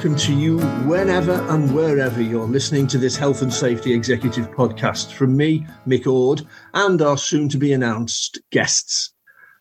Welcome 0.00 0.16
to 0.16 0.34
you 0.34 0.58
whenever 0.88 1.34
and 1.50 1.74
wherever 1.74 2.22
you're 2.22 2.46
listening 2.46 2.86
to 2.86 2.96
this 2.96 3.18
Health 3.18 3.42
and 3.42 3.52
Safety 3.52 3.92
Executive 3.92 4.50
podcast 4.50 5.12
from 5.12 5.36
me, 5.36 5.66
Mick 5.86 6.06
Ord, 6.06 6.40
and 6.72 7.02
our 7.02 7.18
soon 7.18 7.50
to 7.50 7.58
be 7.58 7.74
announced 7.74 8.38
guests. 8.50 9.12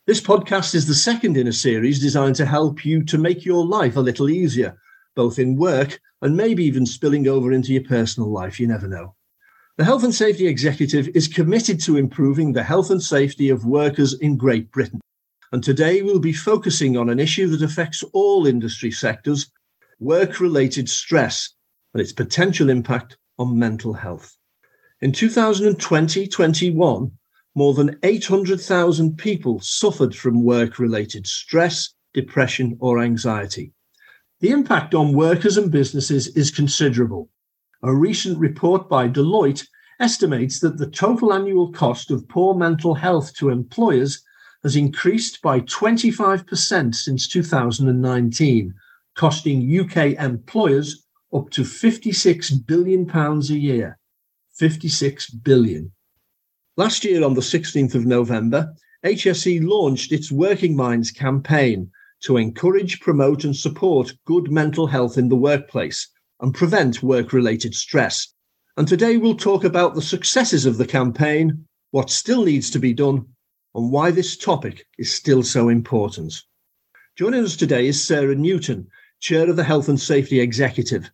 This 0.08 0.22
podcast 0.22 0.76
is 0.76 0.88
the 0.88 0.94
second 0.96 1.36
in 1.36 1.48
a 1.48 1.52
series 1.52 2.00
designed 2.00 2.38
to 2.38 2.46
help 2.46 2.86
you 2.86 3.04
to 3.04 3.18
make 3.18 3.44
your 3.44 3.66
life 3.66 3.98
a 3.98 4.00
little 4.00 4.30
easier, 4.30 4.78
both 5.14 5.40
in 5.40 5.58
work 5.58 6.00
and 6.22 6.38
maybe 6.38 6.64
even 6.64 6.86
spilling 6.86 7.28
over 7.28 7.52
into 7.52 7.74
your 7.74 7.84
personal 7.84 8.32
life. 8.32 8.62
You 8.62 8.68
never 8.68 8.88
know. 8.88 9.16
The 9.76 9.84
Health 9.84 10.06
and 10.06 10.16
Safety 10.16 10.48
Executive 10.48 11.10
is 11.10 11.28
committed 11.28 11.82
to 11.82 11.98
improving 11.98 12.54
the 12.54 12.64
health 12.64 12.92
and 12.92 13.04
safety 13.04 13.50
of 13.50 13.66
workers 13.66 14.14
in 14.14 14.38
Great 14.38 14.72
Britain. 14.72 15.02
And 15.52 15.62
today 15.62 16.02
we'll 16.02 16.20
be 16.20 16.32
focusing 16.32 16.96
on 16.96 17.10
an 17.10 17.20
issue 17.20 17.48
that 17.48 17.62
affects 17.62 18.04
all 18.14 18.48
industry 18.48 18.92
sectors 18.92 19.52
work 20.00 20.40
related 20.40 20.90
stress 20.90 21.54
and 21.94 22.02
its 22.02 22.14
potential 22.14 22.70
impact 22.70 23.18
on 23.38 23.60
mental 23.60 23.94
health. 23.94 24.38
In 25.02 25.12
2020 25.12 26.28
21, 26.28 27.12
more 27.56 27.74
than 27.74 27.98
800,000 28.04 29.18
people 29.18 29.60
suffered 29.60 30.16
from 30.16 30.44
work 30.44 30.80
related 30.80 31.28
stress, 31.28 31.94
depression, 32.14 32.78
or 32.80 33.00
anxiety. 33.00 33.74
The 34.40 34.52
impact 34.52 34.94
on 34.94 35.14
workers 35.14 35.58
and 35.58 35.72
businesses 35.72 36.28
is 36.28 36.52
considerable. 36.52 37.30
A 37.84 37.94
recent 37.94 38.38
report 38.40 38.88
by 38.88 39.10
Deloitte 39.10 39.68
estimates 40.00 40.60
that 40.60 40.78
the 40.78 40.90
total 40.90 41.34
annual 41.34 41.72
cost 41.74 42.12
of 42.12 42.28
poor 42.30 42.56
mental 42.56 42.94
health 42.94 43.34
to 43.36 43.50
employers 43.50 44.24
has 44.64 44.76
increased 44.76 45.42
by 45.42 45.60
25% 45.62 46.96
since 46.96 47.28
2019 47.28 48.74
costing 49.20 49.78
UK 49.78 50.18
employers 50.18 51.06
up 51.34 51.50
to 51.50 51.66
56 51.66 52.52
billion 52.52 53.06
pounds 53.06 53.52
a 53.52 53.60
year. 53.60 54.00
56 54.56 55.30
billion. 55.32 55.92
Last 56.78 57.04
year 57.04 57.26
on 57.26 57.34
the 57.34 57.42
16th 57.42 57.96
of 57.96 58.06
November, 58.06 58.74
HSE 59.06 59.62
launched 59.68 60.14
its 60.14 60.32
Working 60.32 60.74
Minds 60.74 61.12
campaign 61.12 61.92
to 62.22 62.38
encourage, 62.38 63.02
promote 63.02 63.44
and 63.44 63.54
support 63.54 64.14
good 64.24 64.50
mental 64.54 64.88
health 64.88 65.18
in 65.18 65.28
the 65.28 65.36
workplace 65.36 66.08
and 66.40 66.56
prevent 66.56 67.04
work-related 67.04 67.76
stress. 67.76 68.34
And 68.78 68.88
today 68.88 69.18
we'll 69.18 69.36
talk 69.36 69.66
about 69.66 69.96
the 69.96 70.02
successes 70.02 70.66
of 70.66 70.78
the 70.78 70.88
campaign, 70.88 71.66
what 71.92 72.10
still 72.10 72.46
needs 72.46 72.70
to 72.70 72.80
be 72.80 72.94
done, 72.94 73.26
and 73.76 73.92
why 73.92 74.12
this 74.12 74.38
topic 74.38 74.86
is 74.98 75.14
still 75.14 75.44
so 75.44 75.68
important. 75.68 76.42
Joining 77.18 77.44
us 77.44 77.58
today 77.58 77.86
is 77.86 78.02
Sarah 78.02 78.34
Newton, 78.34 78.88
Chair 79.20 79.50
of 79.50 79.58
the 79.58 79.64
Health 79.64 79.90
and 79.90 80.00
Safety 80.00 80.40
Executive. 80.40 81.12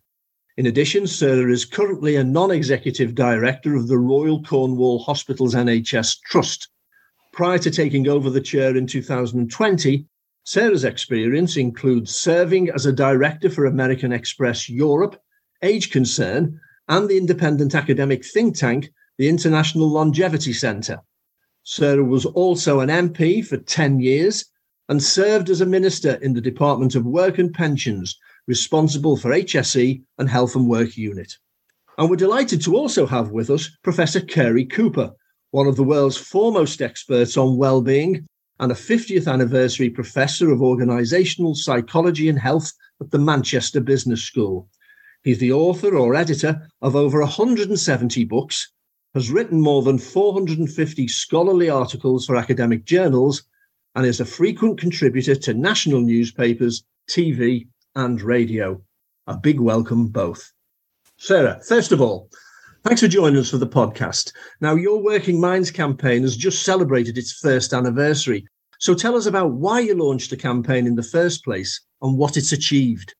In 0.56 0.66
addition, 0.66 1.06
Sarah 1.06 1.50
is 1.50 1.64
currently 1.64 2.16
a 2.16 2.24
non 2.24 2.50
executive 2.50 3.14
director 3.14 3.74
of 3.74 3.88
the 3.88 3.98
Royal 3.98 4.42
Cornwall 4.42 5.00
Hospitals 5.00 5.54
NHS 5.54 6.20
Trust. 6.20 6.68
Prior 7.32 7.58
to 7.58 7.70
taking 7.70 8.08
over 8.08 8.30
the 8.30 8.40
chair 8.40 8.76
in 8.76 8.86
2020, 8.86 10.06
Sarah's 10.44 10.84
experience 10.84 11.56
includes 11.56 12.14
serving 12.14 12.70
as 12.70 12.86
a 12.86 12.92
director 12.92 13.50
for 13.50 13.66
American 13.66 14.12
Express 14.12 14.68
Europe, 14.68 15.20
Age 15.62 15.90
Concern, 15.90 16.60
and 16.88 17.08
the 17.08 17.18
independent 17.18 17.74
academic 17.74 18.24
think 18.24 18.56
tank, 18.56 18.92
the 19.18 19.28
International 19.28 19.88
Longevity 19.88 20.52
Centre. 20.52 21.00
Sarah 21.64 22.04
was 22.04 22.24
also 22.24 22.78
an 22.78 22.88
MP 22.88 23.44
for 23.44 23.56
10 23.56 23.98
years 23.98 24.44
and 24.88 25.02
served 25.02 25.50
as 25.50 25.60
a 25.60 25.66
minister 25.66 26.14
in 26.22 26.32
the 26.32 26.40
Department 26.40 26.94
of 26.94 27.04
Work 27.04 27.38
and 27.38 27.52
Pensions, 27.52 28.18
responsible 28.46 29.16
for 29.16 29.30
HSE 29.30 30.02
and 30.18 30.28
Health 30.28 30.54
and 30.54 30.68
Work 30.68 30.96
Unit. 30.96 31.36
And 31.98 32.10
we're 32.10 32.16
delighted 32.16 32.62
to 32.62 32.76
also 32.76 33.06
have 33.06 33.30
with 33.30 33.50
us 33.50 33.70
Professor 33.82 34.20
Cary 34.20 34.64
Cooper, 34.64 35.12
one 35.50 35.66
of 35.66 35.76
the 35.76 35.84
world's 35.84 36.16
foremost 36.16 36.82
experts 36.82 37.36
on 37.36 37.56
well-being 37.56 38.26
and 38.60 38.70
a 38.70 38.74
50th 38.74 39.30
anniversary 39.30 39.90
professor 39.90 40.50
of 40.50 40.60
organisational 40.60 41.56
psychology 41.56 42.28
and 42.28 42.38
health 42.38 42.72
at 43.00 43.10
the 43.10 43.18
Manchester 43.18 43.80
Business 43.80 44.22
School. 44.22 44.68
He's 45.24 45.38
the 45.38 45.52
author 45.52 45.96
or 45.96 46.14
editor 46.14 46.68
of 46.82 46.94
over 46.94 47.20
170 47.20 48.24
books, 48.24 48.70
has 49.14 49.30
written 49.30 49.60
more 49.60 49.82
than 49.82 49.98
450 49.98 51.08
scholarly 51.08 51.68
articles 51.68 52.26
for 52.26 52.36
academic 52.36 52.84
journals, 52.84 53.42
and 53.96 54.04
is 54.04 54.20
a 54.20 54.26
frequent 54.26 54.78
contributor 54.78 55.34
to 55.34 55.54
national 55.54 56.00
newspapers, 56.00 56.84
TV, 57.08 57.66
and 57.94 58.20
radio. 58.20 58.80
A 59.26 59.36
big 59.36 59.58
welcome 59.58 60.08
both. 60.08 60.52
Sarah, 61.16 61.58
first 61.66 61.92
of 61.92 62.02
all, 62.02 62.28
thanks 62.84 63.00
for 63.00 63.08
joining 63.08 63.40
us 63.40 63.50
for 63.50 63.56
the 63.56 63.66
podcast. 63.66 64.32
Now, 64.60 64.74
your 64.74 65.02
Working 65.02 65.40
Minds 65.40 65.70
campaign 65.70 66.22
has 66.22 66.36
just 66.36 66.62
celebrated 66.62 67.16
its 67.16 67.32
first 67.32 67.72
anniversary. 67.72 68.46
So 68.78 68.94
tell 68.94 69.16
us 69.16 69.24
about 69.24 69.52
why 69.52 69.80
you 69.80 69.94
launched 69.94 70.28
the 70.28 70.36
campaign 70.36 70.86
in 70.86 70.94
the 70.94 71.02
first 71.02 71.42
place 71.42 71.80
and 72.02 72.18
what 72.18 72.36
it's 72.36 72.52
achieved. 72.52 73.14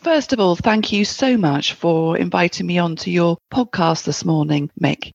First 0.00 0.32
of 0.32 0.40
all, 0.40 0.56
thank 0.56 0.90
you 0.90 1.04
so 1.04 1.36
much 1.36 1.74
for 1.74 2.16
inviting 2.16 2.66
me 2.66 2.78
on 2.78 2.96
to 2.96 3.12
your 3.12 3.38
podcast 3.52 4.04
this 4.04 4.24
morning, 4.24 4.70
Mick. 4.82 5.12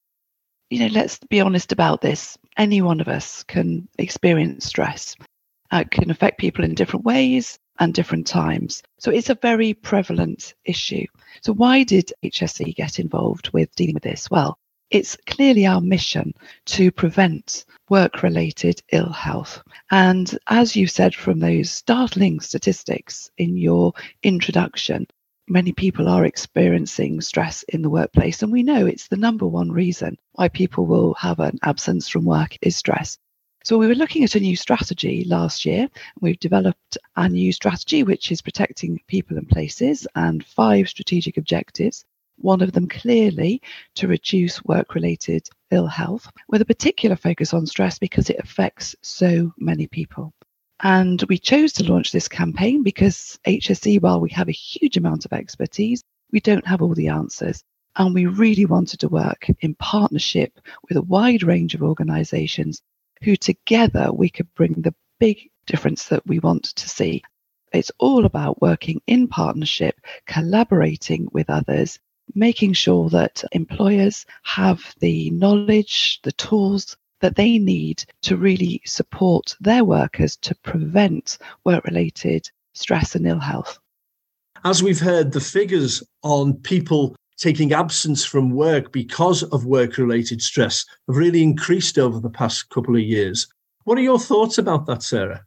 You 0.70 0.80
know, 0.80 0.94
let's 0.94 1.20
be 1.30 1.42
honest 1.42 1.74
about 1.74 2.00
this 2.00 2.38
any 2.58 2.82
one 2.82 3.02
of 3.02 3.08
us 3.08 3.44
can 3.44 3.88
experience 3.98 4.66
stress. 4.66 5.16
Uh, 5.72 5.84
it 5.86 5.92
can 5.92 6.12
affect 6.12 6.40
people 6.40 6.64
in 6.64 6.76
different 6.76 7.06
ways 7.06 7.60
and 7.80 7.94
different 7.94 8.28
times. 8.28 8.82
So 9.00 9.12
it's 9.12 9.30
a 9.30 9.36
very 9.42 9.74
prevalent 9.74 10.54
issue. 10.64 11.06
So 11.42 11.54
why 11.54 11.84
did 11.84 12.14
HSE 12.24 12.76
get 12.76 13.00
involved 13.00 13.50
with 13.52 13.76
dealing 13.76 13.96
with 13.96 14.04
this? 14.04 14.30
Well, 14.30 14.58
it's 14.92 15.18
clearly 15.26 15.66
our 15.66 15.82
mission 15.82 16.34
to 16.66 16.92
prevent 16.92 17.66
work 17.90 18.24
related 18.24 18.82
ill 18.92 19.12
health. 19.12 19.62
And 19.92 20.38
as 20.48 20.76
you 20.76 20.88
said 20.88 21.16
from 21.16 21.40
those 21.40 21.72
startling 21.72 22.40
statistics 22.40 23.30
in 23.38 23.58
your 23.58 23.94
introduction, 24.24 25.08
many 25.48 25.72
people 25.72 26.08
are 26.08 26.26
experiencing 26.26 27.22
stress 27.22 27.64
in 27.64 27.82
the 27.82 27.90
workplace. 27.90 28.42
And 28.42 28.52
we 28.52 28.64
know 28.64 28.86
it's 28.86 29.08
the 29.08 29.18
number 29.18 29.48
one 29.48 29.72
reason 29.72 30.18
why 30.34 30.50
people 30.50 30.86
will 30.86 31.14
have 31.16 31.40
an 31.40 31.60
absence 31.64 32.10
from 32.10 32.26
work 32.26 32.58
is 32.62 32.76
stress. 32.76 33.18
So 33.64 33.78
we 33.78 33.88
were 33.88 33.96
looking 33.96 34.24
at 34.24 34.36
a 34.36 34.40
new 34.40 34.56
strategy 34.56 35.24
last 35.28 35.66
year. 35.66 35.90
We've 36.22 36.40
developed 36.40 36.98
a 37.16 37.28
new 37.28 37.52
strategy, 37.52 38.04
which 38.04 38.32
is 38.32 38.42
protecting 38.42 39.02
people 39.08 39.38
and 39.38 39.50
places 39.50 40.08
and 40.16 40.46
five 40.46 40.88
strategic 40.88 41.38
objectives. 41.38 42.06
One 42.38 42.62
of 42.62 42.74
them 42.74 42.88
clearly 42.88 43.62
to 43.96 44.08
reduce 44.08 44.64
work 44.66 44.94
related 44.94 45.48
ill 45.72 45.88
health 45.88 46.30
with 46.48 46.62
a 46.62 46.66
particular 46.66 47.16
focus 47.16 47.54
on 47.54 47.66
stress 47.66 47.98
because 47.98 48.30
it 48.30 48.40
affects 48.40 48.96
so 49.02 49.52
many 49.58 49.88
people. 49.88 50.34
And 50.82 51.24
we 51.30 51.38
chose 51.38 51.72
to 51.74 51.84
launch 51.84 52.12
this 52.12 52.28
campaign 52.28 52.84
because 52.84 53.40
HSE, 53.48 54.02
while 54.02 54.20
we 54.20 54.30
have 54.32 54.50
a 54.50 54.54
huge 54.54 54.98
amount 54.98 55.26
of 55.26 55.34
expertise, 55.34 56.04
we 56.32 56.40
don't 56.40 56.68
have 56.68 56.82
all 56.82 56.94
the 56.94 57.08
answers. 57.08 57.64
And 57.96 58.14
we 58.14 58.26
really 58.26 58.66
wanted 58.66 59.00
to 59.00 59.08
work 59.08 59.48
in 59.62 59.76
partnership 59.76 60.60
with 60.88 60.98
a 60.98 61.02
wide 61.02 61.44
range 61.44 61.76
of 61.76 61.82
organizations 61.82 62.82
who 63.22 63.38
together 63.38 64.12
we 64.12 64.30
could 64.30 64.54
bring 64.54 64.74
the 64.74 64.94
big 65.20 65.50
difference 65.66 66.10
that 66.10 66.28
we 66.28 66.40
want 66.40 66.66
to 66.66 66.90
see. 66.90 67.24
It's 67.72 67.92
all 67.98 68.26
about 68.26 68.62
working 68.62 69.02
in 69.08 69.28
partnership, 69.28 70.00
collaborating 70.28 71.30
with 71.32 71.50
others, 71.50 72.00
making 72.34 72.74
sure 72.74 73.10
that 73.10 73.44
employers 73.54 74.26
have 74.44 74.94
the 75.00 75.30
knowledge, 75.32 76.20
the 76.24 76.34
tools, 76.34 76.98
that 77.22 77.36
they 77.36 77.58
need 77.58 78.04
to 78.22 78.38
really 78.38 78.82
support 78.86 79.56
their 79.60 79.84
workers 79.84 80.36
to 80.38 80.56
prevent 80.56 81.38
work 81.64 81.84
related 81.86 82.50
stress 82.74 83.16
and 83.16 83.26
ill 83.26 83.40
health. 83.40 83.80
As 84.64 84.82
we've 84.82 85.00
heard, 85.00 85.32
the 85.32 85.40
figures 85.40 86.04
on 86.24 86.54
people 86.56 87.16
taking 87.38 87.74
absence 87.74 88.24
from 88.24 88.52
work 88.52 88.92
because 88.92 89.44
of 89.44 89.66
work 89.66 89.98
related 89.98 90.42
stress 90.42 90.86
have 91.08 91.18
really 91.18 91.44
increased 91.44 91.98
over 91.98 92.20
the 92.20 92.30
past 92.30 92.70
couple 92.70 92.96
of 92.96 93.02
years. 93.02 93.48
What 93.84 93.98
are 93.98 94.02
your 94.02 94.20
thoughts 94.20 94.58
about 94.58 94.86
that, 94.88 95.04
Sarah? 95.04 95.46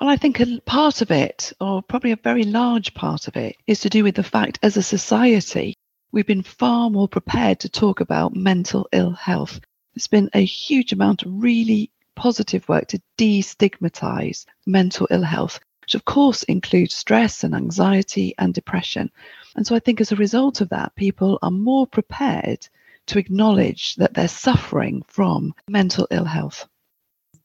Well, 0.00 0.08
I 0.08 0.16
think 0.16 0.40
a 0.40 0.60
part 0.64 1.02
of 1.02 1.10
it, 1.10 1.52
or 1.60 1.82
probably 1.82 2.12
a 2.12 2.16
very 2.16 2.44
large 2.44 2.94
part 2.94 3.28
of 3.28 3.36
it, 3.36 3.56
is 3.66 3.80
to 3.80 3.90
do 3.90 4.02
with 4.02 4.14
the 4.14 4.22
fact 4.22 4.58
as 4.62 4.76
a 4.76 4.82
society, 4.82 5.74
we've 6.10 6.26
been 6.26 6.42
far 6.42 6.90
more 6.90 7.08
prepared 7.08 7.60
to 7.60 7.68
talk 7.68 8.00
about 8.00 8.34
mental 8.34 8.88
ill 8.92 9.12
health 9.12 9.60
there's 9.94 10.06
been 10.06 10.30
a 10.34 10.44
huge 10.44 10.92
amount 10.92 11.22
of 11.22 11.32
really 11.32 11.90
positive 12.14 12.68
work 12.68 12.88
to 12.88 13.00
destigmatize 13.18 14.44
mental 14.66 15.08
ill 15.10 15.22
health, 15.22 15.60
which 15.82 15.94
of 15.94 16.04
course 16.04 16.42
includes 16.44 16.94
stress 16.94 17.42
and 17.42 17.54
anxiety 17.54 18.34
and 18.38 18.54
depression. 18.54 19.10
And 19.56 19.66
so 19.66 19.74
I 19.74 19.78
think 19.78 20.00
as 20.00 20.12
a 20.12 20.16
result 20.16 20.60
of 20.60 20.68
that, 20.68 20.94
people 20.96 21.38
are 21.42 21.50
more 21.50 21.86
prepared 21.86 22.68
to 23.06 23.18
acknowledge 23.18 23.96
that 23.96 24.14
they're 24.14 24.28
suffering 24.28 25.02
from 25.08 25.54
mental 25.68 26.06
ill 26.10 26.24
health. 26.24 26.68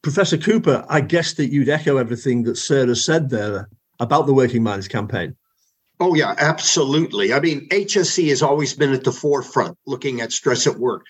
Professor 0.01 0.37
Cooper, 0.37 0.85
I 0.87 1.01
guess 1.01 1.33
that 1.33 1.51
you'd 1.51 1.69
echo 1.69 1.97
everything 1.97 2.43
that 2.43 2.57
Sarah 2.57 2.95
said 2.95 3.29
there 3.29 3.69
about 3.99 4.27
the 4.27 4.33
Working 4.33 4.61
Minds 4.61 4.87
campaign. 4.87 5.35
Oh, 5.99 6.13
yeah, 6.13 6.35
absolutely. 6.37 7.33
I 7.33 7.39
mean, 7.39 7.67
HSE 7.69 8.27
has 8.29 8.43
always 8.43 8.73
been 8.73 8.91
at 8.91 9.03
the 9.03 9.11
forefront 9.11 9.77
looking 9.87 10.21
at 10.21 10.31
stress 10.31 10.67
at 10.67 10.77
work. 10.77 11.05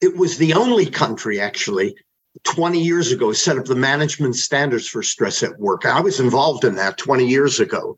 It 0.00 0.16
was 0.16 0.36
the 0.36 0.54
only 0.54 0.86
country, 0.86 1.40
actually, 1.40 1.96
20 2.44 2.80
years 2.80 3.12
ago, 3.12 3.32
set 3.32 3.56
up 3.56 3.64
the 3.64 3.74
management 3.74 4.36
standards 4.36 4.86
for 4.86 5.02
stress 5.02 5.42
at 5.42 5.58
work. 5.58 5.86
I 5.86 6.00
was 6.00 6.20
involved 6.20 6.64
in 6.64 6.74
that 6.76 6.98
20 6.98 7.26
years 7.26 7.60
ago, 7.60 7.96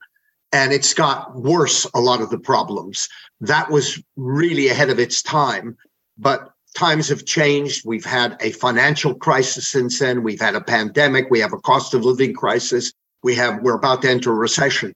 and 0.53 0.73
it's 0.73 0.95
got 0.95 1.35
worse, 1.35 1.87
a 1.95 2.01
lot 2.01 2.21
of 2.21 2.31
the 2.31 2.39
problems. 2.39 3.09
That 3.41 3.71
was 3.71 4.01
really 4.17 4.69
ahead 4.69 4.91
of 4.91 4.99
its 4.99 5.23
time. 5.23 5.77
But 6.17 6.51
times 6.77 7.09
have 7.09 7.25
changed. 7.25 7.83
We've 7.85 8.05
had 8.05 8.37
a 8.41 8.53
financial 8.53 9.15
crisis 9.15 9.67
since 9.67 9.99
then. 9.99 10.23
We've 10.23 10.41
had 10.41 10.55
a 10.55 10.61
pandemic. 10.61 11.27
We 11.31 11.41
have 11.41 11.53
a 11.53 11.61
cost 11.61 11.95
of 11.95 12.05
living 12.05 12.35
crisis. 12.35 12.93
We 13.23 13.35
have, 13.35 13.63
we're 13.63 13.75
about 13.75 14.03
to 14.03 14.11
enter 14.11 14.31
a 14.31 14.37
recession 14.37 14.95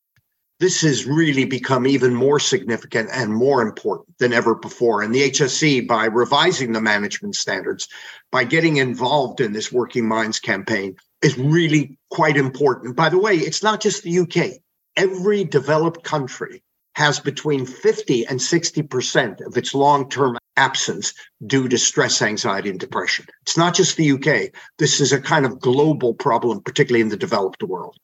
this 0.61 0.83
has 0.83 1.07
really 1.07 1.45
become 1.45 1.87
even 1.87 2.15
more 2.15 2.39
significant 2.39 3.11
and 3.13 3.35
more 3.35 3.63
important 3.63 4.17
than 4.19 4.33
ever 4.33 4.55
before. 4.55 5.03
And 5.03 5.15
the 5.15 5.31
HSE, 5.31 5.89
by 5.89 6.05
revising 6.07 6.73
the 6.73 6.81
management 6.81 7.35
standards, 7.35 7.89
by 8.31 8.45
getting 8.45 8.77
involved 8.77 9.41
in 9.41 9.53
this 9.53 9.73
Working 9.73 10.07
Minds 10.07 10.39
campaign, 10.39 10.97
is 11.23 11.39
really 11.39 11.99
quite 12.11 12.37
important. 12.37 12.97
By 12.97 13.09
the 13.09 13.19
way, 13.19 13.35
it's 13.35 13.63
not 13.63 13.81
just 13.81 14.03
the 14.03 14.21
UK. 14.21 14.61
Every 14.97 15.45
developed 15.45 16.05
country 16.05 16.63
has 16.95 17.19
between 17.19 17.65
50 17.65 18.27
and 18.27 18.39
60% 18.39 19.47
of 19.47 19.57
its 19.57 19.75
long 19.75 20.09
term 20.09 20.37
absence 20.57 21.15
due 21.47 21.69
to 21.69 21.79
stress, 21.79 22.21
anxiety, 22.21 22.69
and 22.71 22.79
depression. 22.79 23.27
It's 23.43 23.57
not 23.57 23.75
just 23.75 23.97
the 23.97 24.13
UK. 24.13 24.53
This 24.79 25.01
is 25.01 25.13
a 25.13 25.21
kind 25.21 25.47
of 25.47 25.61
global 25.61 26.15
problem, 26.15 26.61
particularly 26.61 27.01
in 27.01 27.09
the 27.09 27.17
developed 27.17 27.63
world. 27.63 27.97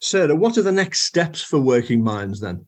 Sarah, 0.00 0.36
what 0.36 0.58
are 0.58 0.62
the 0.62 0.72
next 0.72 1.02
steps 1.02 1.42
for 1.42 1.58
Working 1.58 2.04
Minds 2.04 2.40
then? 2.40 2.66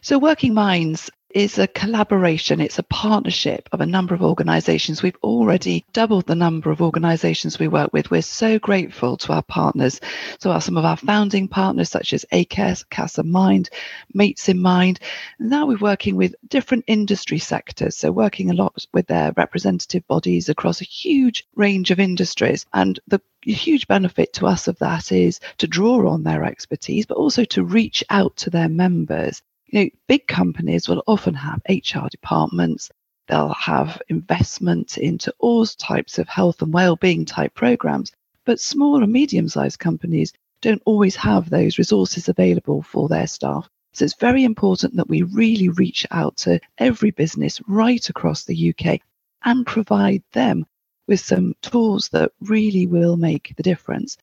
So, 0.00 0.18
Working 0.18 0.54
Minds 0.54 1.10
is 1.34 1.58
a 1.58 1.66
collaboration, 1.66 2.60
it's 2.60 2.78
a 2.78 2.84
partnership 2.84 3.68
of 3.72 3.80
a 3.80 3.86
number 3.86 4.14
of 4.14 4.22
organizations. 4.22 5.02
We've 5.02 5.16
already 5.22 5.84
doubled 5.92 6.26
the 6.26 6.36
number 6.36 6.70
of 6.70 6.80
organizations 6.80 7.58
we 7.58 7.66
work 7.66 7.92
with. 7.92 8.10
We're 8.10 8.22
so 8.22 8.58
grateful 8.60 9.16
to 9.16 9.32
our 9.32 9.42
partners. 9.42 10.00
So, 10.38 10.52
our, 10.52 10.60
some 10.60 10.76
of 10.76 10.84
our 10.84 10.96
founding 10.96 11.48
partners, 11.48 11.90
such 11.90 12.12
as 12.12 12.24
ACARE, 12.32 12.88
CASA 12.90 13.24
Mind, 13.24 13.68
Mates 14.14 14.48
in 14.48 14.60
Mind. 14.60 15.00
Now 15.38 15.66
we're 15.66 15.78
working 15.78 16.16
with 16.16 16.34
different 16.48 16.84
industry 16.86 17.38
sectors. 17.38 17.96
So, 17.96 18.12
working 18.12 18.50
a 18.50 18.54
lot 18.54 18.86
with 18.94 19.06
their 19.08 19.32
representative 19.36 20.06
bodies 20.06 20.48
across 20.48 20.80
a 20.80 20.84
huge 20.84 21.46
range 21.56 21.90
of 21.90 22.00
industries. 22.00 22.64
And 22.72 23.00
the 23.08 23.20
huge 23.52 23.86
benefit 23.86 24.32
to 24.34 24.46
us 24.46 24.68
of 24.68 24.78
that 24.78 25.12
is 25.12 25.40
to 25.58 25.66
draw 25.66 26.08
on 26.08 26.22
their 26.22 26.44
expertise, 26.44 27.06
but 27.06 27.16
also 27.16 27.44
to 27.44 27.64
reach 27.64 28.02
out 28.10 28.36
to 28.36 28.50
their 28.50 28.68
members 28.68 29.42
you 29.74 29.80
know, 29.80 29.90
big 30.06 30.28
companies 30.28 30.88
will 30.88 31.02
often 31.08 31.34
have 31.34 31.60
HR 31.68 32.06
departments. 32.08 32.92
They'll 33.26 33.54
have 33.54 34.00
investment 34.08 34.98
into 34.98 35.34
all 35.40 35.66
types 35.66 36.18
of 36.20 36.28
health 36.28 36.62
and 36.62 36.72
well-being 36.72 37.24
type 37.24 37.54
programs, 37.54 38.12
but 38.44 38.60
small 38.60 39.02
and 39.02 39.12
medium-sized 39.12 39.80
companies 39.80 40.32
don't 40.60 40.82
always 40.84 41.16
have 41.16 41.50
those 41.50 41.78
resources 41.78 42.28
available 42.28 42.82
for 42.82 43.08
their 43.08 43.26
staff. 43.26 43.68
So 43.94 44.04
it's 44.04 44.14
very 44.14 44.44
important 44.44 44.94
that 44.94 45.08
we 45.08 45.22
really 45.22 45.70
reach 45.70 46.06
out 46.12 46.36
to 46.38 46.60
every 46.78 47.10
business 47.10 47.60
right 47.66 48.08
across 48.08 48.44
the 48.44 48.72
UK 48.72 49.00
and 49.44 49.66
provide 49.66 50.22
them 50.32 50.66
with 51.06 51.20
some 51.20 51.54
tools 51.62 52.08
that 52.10 52.32
really 52.40 52.86
will 52.86 53.16
make 53.16 53.54
the 53.56 53.62
difference. 53.62 54.16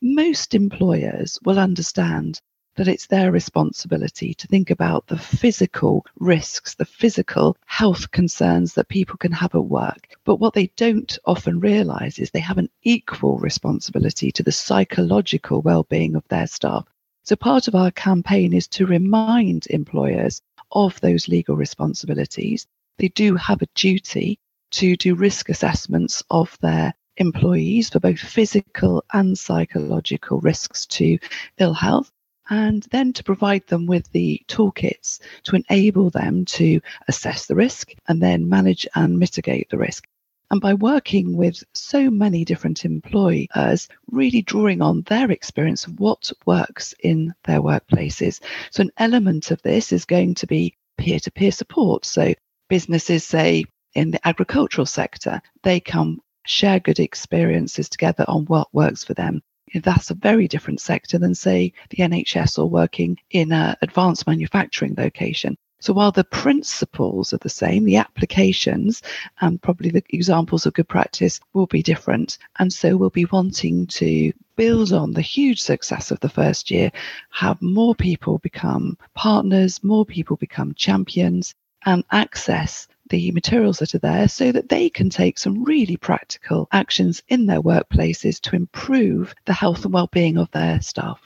Most 0.00 0.54
employers 0.54 1.38
will 1.44 1.58
understand 1.58 2.40
that 2.74 2.88
it's 2.88 3.06
their 3.06 3.30
responsibility 3.30 4.32
to 4.34 4.46
think 4.46 4.70
about 4.70 5.06
the 5.06 5.18
physical 5.18 6.06
risks, 6.18 6.74
the 6.74 6.84
physical 6.84 7.56
health 7.66 8.10
concerns 8.10 8.74
that 8.74 8.88
people 8.88 9.16
can 9.16 9.32
have 9.32 9.54
at 9.54 9.64
work. 9.64 10.16
But 10.24 10.36
what 10.36 10.54
they 10.54 10.68
don't 10.76 11.18
often 11.26 11.60
realize 11.60 12.18
is 12.18 12.30
they 12.30 12.40
have 12.40 12.58
an 12.58 12.70
equal 12.82 13.38
responsibility 13.38 14.32
to 14.32 14.42
the 14.42 14.52
psychological 14.52 15.60
well-being 15.60 16.16
of 16.16 16.26
their 16.28 16.46
staff. 16.46 16.86
So 17.24 17.36
part 17.36 17.68
of 17.68 17.74
our 17.74 17.90
campaign 17.90 18.52
is 18.52 18.66
to 18.68 18.86
remind 18.86 19.66
employers 19.68 20.40
of 20.72 20.98
those 21.00 21.28
legal 21.28 21.56
responsibilities. 21.56 22.66
They 22.98 23.08
do 23.08 23.36
have 23.36 23.60
a 23.62 23.68
duty 23.74 24.38
to 24.72 24.96
do 24.96 25.14
risk 25.14 25.48
assessments 25.48 26.22
of 26.30 26.58
their 26.60 26.94
employees 27.16 27.90
for 27.90 28.00
both 28.00 28.18
physical 28.18 29.04
and 29.12 29.38
psychological 29.38 30.40
risks 30.40 30.86
to 30.86 31.18
ill 31.58 31.74
health 31.74 32.10
and 32.50 32.86
then 32.90 33.12
to 33.12 33.24
provide 33.24 33.66
them 33.68 33.86
with 33.86 34.10
the 34.12 34.42
toolkits 34.48 35.20
to 35.44 35.56
enable 35.56 36.10
them 36.10 36.44
to 36.44 36.80
assess 37.08 37.46
the 37.46 37.54
risk 37.54 37.92
and 38.08 38.20
then 38.20 38.48
manage 38.48 38.86
and 38.94 39.18
mitigate 39.18 39.68
the 39.70 39.78
risk. 39.78 40.06
And 40.50 40.60
by 40.60 40.74
working 40.74 41.34
with 41.34 41.64
so 41.72 42.10
many 42.10 42.44
different 42.44 42.84
employers, 42.84 43.88
really 44.10 44.42
drawing 44.42 44.82
on 44.82 45.00
their 45.02 45.30
experience 45.30 45.86
of 45.86 45.98
what 45.98 46.30
works 46.44 46.94
in 47.02 47.32
their 47.44 47.62
workplaces. 47.62 48.40
So, 48.70 48.82
an 48.82 48.90
element 48.98 49.50
of 49.50 49.62
this 49.62 49.92
is 49.92 50.04
going 50.04 50.34
to 50.34 50.46
be 50.46 50.76
peer 50.98 51.18
to 51.20 51.30
peer 51.30 51.52
support. 51.52 52.04
So, 52.04 52.34
businesses, 52.68 53.24
say 53.24 53.64
in 53.94 54.10
the 54.10 54.26
agricultural 54.26 54.86
sector, 54.86 55.40
they 55.62 55.80
come 55.80 56.20
share 56.44 56.80
good 56.80 57.00
experiences 57.00 57.88
together 57.88 58.24
on 58.28 58.46
what 58.46 58.72
works 58.74 59.04
for 59.04 59.14
them 59.14 59.42
that's 59.80 60.10
a 60.10 60.14
very 60.14 60.48
different 60.48 60.80
sector 60.80 61.18
than, 61.18 61.34
say, 61.34 61.72
the 61.90 61.98
NHS 61.98 62.58
or 62.58 62.68
working 62.68 63.18
in 63.30 63.52
an 63.52 63.76
advanced 63.80 64.26
manufacturing 64.26 64.94
location. 64.96 65.56
So 65.80 65.92
while 65.92 66.12
the 66.12 66.24
principles 66.24 67.32
are 67.32 67.38
the 67.38 67.48
same, 67.48 67.84
the 67.84 67.96
applications 67.96 69.02
and 69.40 69.60
probably 69.60 69.90
the 69.90 70.04
examples 70.10 70.64
of 70.64 70.74
good 70.74 70.88
practice 70.88 71.40
will 71.54 71.66
be 71.66 71.82
different. 71.82 72.38
And 72.58 72.72
so 72.72 72.96
we'll 72.96 73.10
be 73.10 73.24
wanting 73.24 73.86
to 73.88 74.32
build 74.54 74.92
on 74.92 75.12
the 75.12 75.22
huge 75.22 75.60
success 75.60 76.12
of 76.12 76.20
the 76.20 76.28
first 76.28 76.70
year, 76.70 76.92
have 77.30 77.60
more 77.60 77.96
people 77.96 78.38
become 78.38 78.96
partners, 79.14 79.82
more 79.82 80.06
people 80.06 80.36
become 80.36 80.74
champions, 80.74 81.54
and 81.84 82.04
access 82.12 82.86
the 83.12 83.30
materials 83.30 83.78
that 83.78 83.94
are 83.94 83.98
there 83.98 84.26
so 84.26 84.50
that 84.50 84.70
they 84.70 84.88
can 84.88 85.10
take 85.10 85.38
some 85.38 85.62
really 85.64 85.98
practical 85.98 86.66
actions 86.72 87.22
in 87.28 87.44
their 87.44 87.60
workplaces 87.60 88.40
to 88.40 88.56
improve 88.56 89.34
the 89.44 89.52
health 89.52 89.84
and 89.84 89.92
well-being 89.92 90.38
of 90.38 90.50
their 90.52 90.80
staff. 90.80 91.20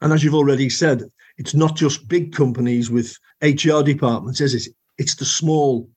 And 0.00 0.12
as 0.12 0.24
you've 0.24 0.34
already 0.34 0.68
said, 0.68 1.04
it's 1.38 1.54
not 1.54 1.76
just 1.76 2.08
big 2.08 2.34
companies 2.34 2.90
with 2.90 3.16
HR 3.40 3.82
departments, 3.82 4.40
is 4.40 4.54
it? 4.54 4.74
It's 4.98 5.14
the 5.14 5.24
small, 5.24 5.88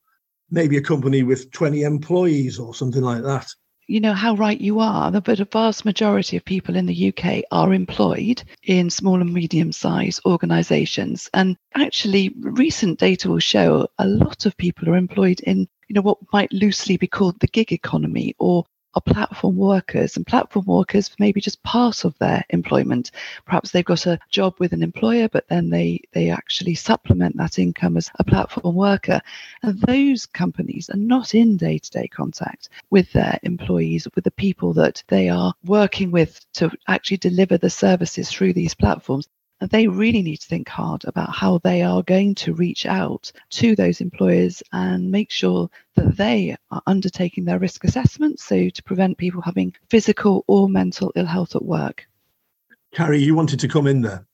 maybe 0.51 0.77
a 0.77 0.81
company 0.81 1.23
with 1.23 1.51
20 1.51 1.81
employees 1.81 2.59
or 2.59 2.75
something 2.75 3.01
like 3.01 3.23
that 3.23 3.47
you 3.87 4.01
know 4.01 4.13
how 4.13 4.35
right 4.35 4.59
you 4.59 4.79
are, 4.79 5.09
but 5.21 5.39
a 5.39 5.45
vast 5.45 5.85
majority 5.85 6.37
of 6.37 6.45
people 6.45 6.75
in 6.75 6.85
the 6.85 7.13
UK 7.13 7.43
are 7.51 7.73
employed 7.73 8.43
in 8.63 8.89
small 8.89 9.21
and 9.21 9.33
medium 9.33 9.71
sized 9.71 10.21
organizations. 10.25 11.29
And 11.33 11.57
actually, 11.75 12.33
recent 12.39 12.99
data 12.99 13.29
will 13.29 13.39
show 13.39 13.87
a 13.97 14.07
lot 14.07 14.45
of 14.45 14.57
people 14.57 14.89
are 14.89 14.97
employed 14.97 15.39
in, 15.41 15.67
you 15.87 15.93
know, 15.93 16.01
what 16.01 16.17
might 16.33 16.51
loosely 16.51 16.97
be 16.97 17.07
called 17.07 17.39
the 17.39 17.47
gig 17.47 17.71
economy 17.71 18.35
or 18.39 18.65
are 18.95 19.01
platform 19.01 19.55
workers 19.57 20.17
and 20.17 20.25
platform 20.25 20.65
workers 20.65 21.11
maybe 21.19 21.39
just 21.39 21.61
part 21.63 22.05
of 22.05 22.17
their 22.17 22.43
employment. 22.49 23.11
Perhaps 23.45 23.71
they've 23.71 23.85
got 23.85 24.05
a 24.05 24.19
job 24.29 24.55
with 24.59 24.73
an 24.73 24.83
employer 24.83 25.29
but 25.29 25.47
then 25.47 25.69
they 25.69 26.01
they 26.13 26.29
actually 26.29 26.75
supplement 26.75 27.37
that 27.37 27.59
income 27.59 27.97
as 27.97 28.09
a 28.19 28.23
platform 28.23 28.75
worker. 28.75 29.21
And 29.63 29.79
those 29.81 30.25
companies 30.25 30.89
are 30.89 30.97
not 30.97 31.35
in 31.35 31.57
day-to-day 31.57 32.07
contact 32.07 32.69
with 32.89 33.11
their 33.13 33.39
employees 33.43 34.07
with 34.15 34.23
the 34.23 34.31
people 34.31 34.73
that 34.73 35.03
they 35.07 35.29
are 35.29 35.53
working 35.65 36.11
with 36.11 36.39
to 36.53 36.71
actually 36.87 37.17
deliver 37.17 37.57
the 37.57 37.69
services 37.69 38.29
through 38.29 38.53
these 38.53 38.73
platforms 38.73 39.27
they 39.59 39.87
really 39.87 40.21
need 40.21 40.37
to 40.37 40.47
think 40.47 40.69
hard 40.69 41.03
about 41.05 41.33
how 41.33 41.57
they 41.59 41.81
are 41.81 42.03
going 42.03 42.35
to 42.35 42.53
reach 42.53 42.85
out 42.85 43.31
to 43.49 43.75
those 43.75 44.01
employers 44.01 44.61
and 44.71 45.11
make 45.11 45.31
sure 45.31 45.69
that 45.95 46.15
they 46.15 46.55
are 46.69 46.81
undertaking 46.85 47.45
their 47.45 47.59
risk 47.59 47.83
assessments 47.83 48.43
so 48.43 48.69
to 48.69 48.83
prevent 48.83 49.17
people 49.17 49.41
having 49.41 49.73
physical 49.89 50.43
or 50.47 50.69
mental 50.69 51.11
ill 51.15 51.25
health 51.25 51.55
at 51.55 51.65
work. 51.65 52.07
Cary, 52.93 53.19
you 53.19 53.35
wanted 53.35 53.59
to 53.59 53.67
come 53.67 53.87
in 53.87 54.01
there. 54.01 54.25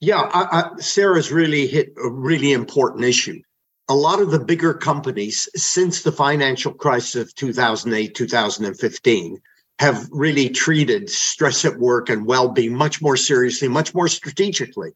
Yeah, 0.00 0.20
I, 0.20 0.60
I, 0.60 0.80
Sarah's 0.80 1.32
really 1.32 1.66
hit 1.66 1.94
a 2.02 2.10
really 2.10 2.52
important 2.52 3.04
issue. 3.04 3.40
A 3.88 3.94
lot 3.94 4.20
of 4.20 4.30
the 4.30 4.40
bigger 4.40 4.74
companies 4.74 5.48
since 5.54 6.02
the 6.02 6.12
financial 6.12 6.72
crisis 6.72 7.22
of 7.22 7.34
2008, 7.34 8.14
2015 8.14 9.40
have 9.78 10.08
really 10.10 10.48
treated 10.48 11.10
stress 11.10 11.64
at 11.64 11.78
work 11.78 12.08
and 12.08 12.26
well-being 12.26 12.74
much 12.74 13.02
more 13.02 13.16
seriously, 13.16 13.68
much 13.68 13.94
more 13.94 14.08
strategically. 14.08 14.92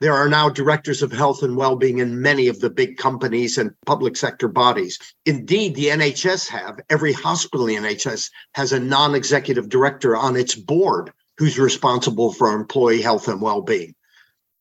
There 0.00 0.14
are 0.14 0.28
now 0.28 0.48
directors 0.48 1.02
of 1.02 1.12
health 1.12 1.42
and 1.42 1.56
well-being 1.56 1.98
in 1.98 2.22
many 2.22 2.48
of 2.48 2.60
the 2.60 2.70
big 2.70 2.96
companies 2.96 3.58
and 3.58 3.74
public 3.84 4.16
sector 4.16 4.48
bodies. 4.48 4.98
Indeed, 5.26 5.74
the 5.74 5.88
NHS 5.88 6.48
have 6.48 6.80
every 6.88 7.12
hospital 7.12 7.66
in 7.66 7.82
NHS 7.82 8.30
has 8.54 8.72
a 8.72 8.80
non-executive 8.80 9.68
director 9.68 10.16
on 10.16 10.36
its 10.36 10.54
board 10.54 11.12
who's 11.36 11.58
responsible 11.58 12.32
for 12.32 12.52
employee 12.52 13.02
health 13.02 13.28
and 13.28 13.42
well-being. 13.42 13.94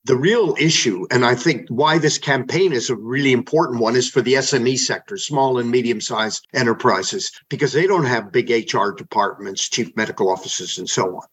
The 0.10 0.18
real 0.18 0.56
issue, 0.60 1.06
and 1.12 1.24
I 1.24 1.36
think 1.36 1.68
why 1.70 2.00
this 2.00 2.18
campaign 2.18 2.74
is 2.74 2.90
a 2.90 2.96
really 2.96 3.32
important 3.32 3.80
one, 3.80 3.96
is 3.96 4.10
for 4.10 4.24
the 4.24 4.34
SME 4.34 4.80
sector, 4.80 5.18
small 5.18 5.60
and 5.60 5.70
medium 5.70 6.02
sized 6.02 6.48
enterprises, 6.52 7.32
because 7.48 7.74
they 7.74 7.86
don't 7.86 8.06
have 8.06 8.32
big 8.32 8.50
HR 8.50 8.90
departments, 8.90 9.70
chief 9.70 9.96
medical 9.96 10.32
offices, 10.32 10.80
and 10.80 10.90
so 10.90 11.18
on. 11.18 11.28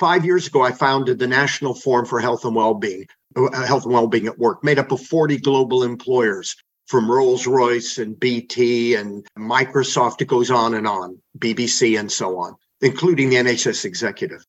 Five 0.00 0.24
years 0.24 0.48
ago, 0.48 0.62
I 0.62 0.72
founded 0.72 1.20
the 1.20 1.28
National 1.28 1.74
Forum 1.74 2.06
for 2.06 2.18
Health 2.18 2.44
and 2.44 2.56
Wellbeing, 2.56 3.06
uh, 3.36 3.64
Health 3.64 3.84
and 3.84 3.94
Wellbeing 3.94 4.26
at 4.26 4.36
Work, 4.36 4.64
made 4.64 4.80
up 4.80 4.90
of 4.90 5.00
40 5.00 5.36
global 5.36 5.84
employers 5.84 6.56
from 6.88 7.08
Rolls 7.08 7.46
Royce 7.46 7.98
and 7.98 8.18
BT 8.18 8.96
and 8.96 9.24
Microsoft. 9.38 10.20
It 10.22 10.26
goes 10.26 10.50
on 10.50 10.74
and 10.74 10.88
on, 10.88 11.22
BBC 11.38 11.96
and 11.96 12.10
so 12.10 12.36
on, 12.40 12.56
including 12.80 13.30
the 13.30 13.36
NHS 13.36 13.84
executive. 13.84 14.44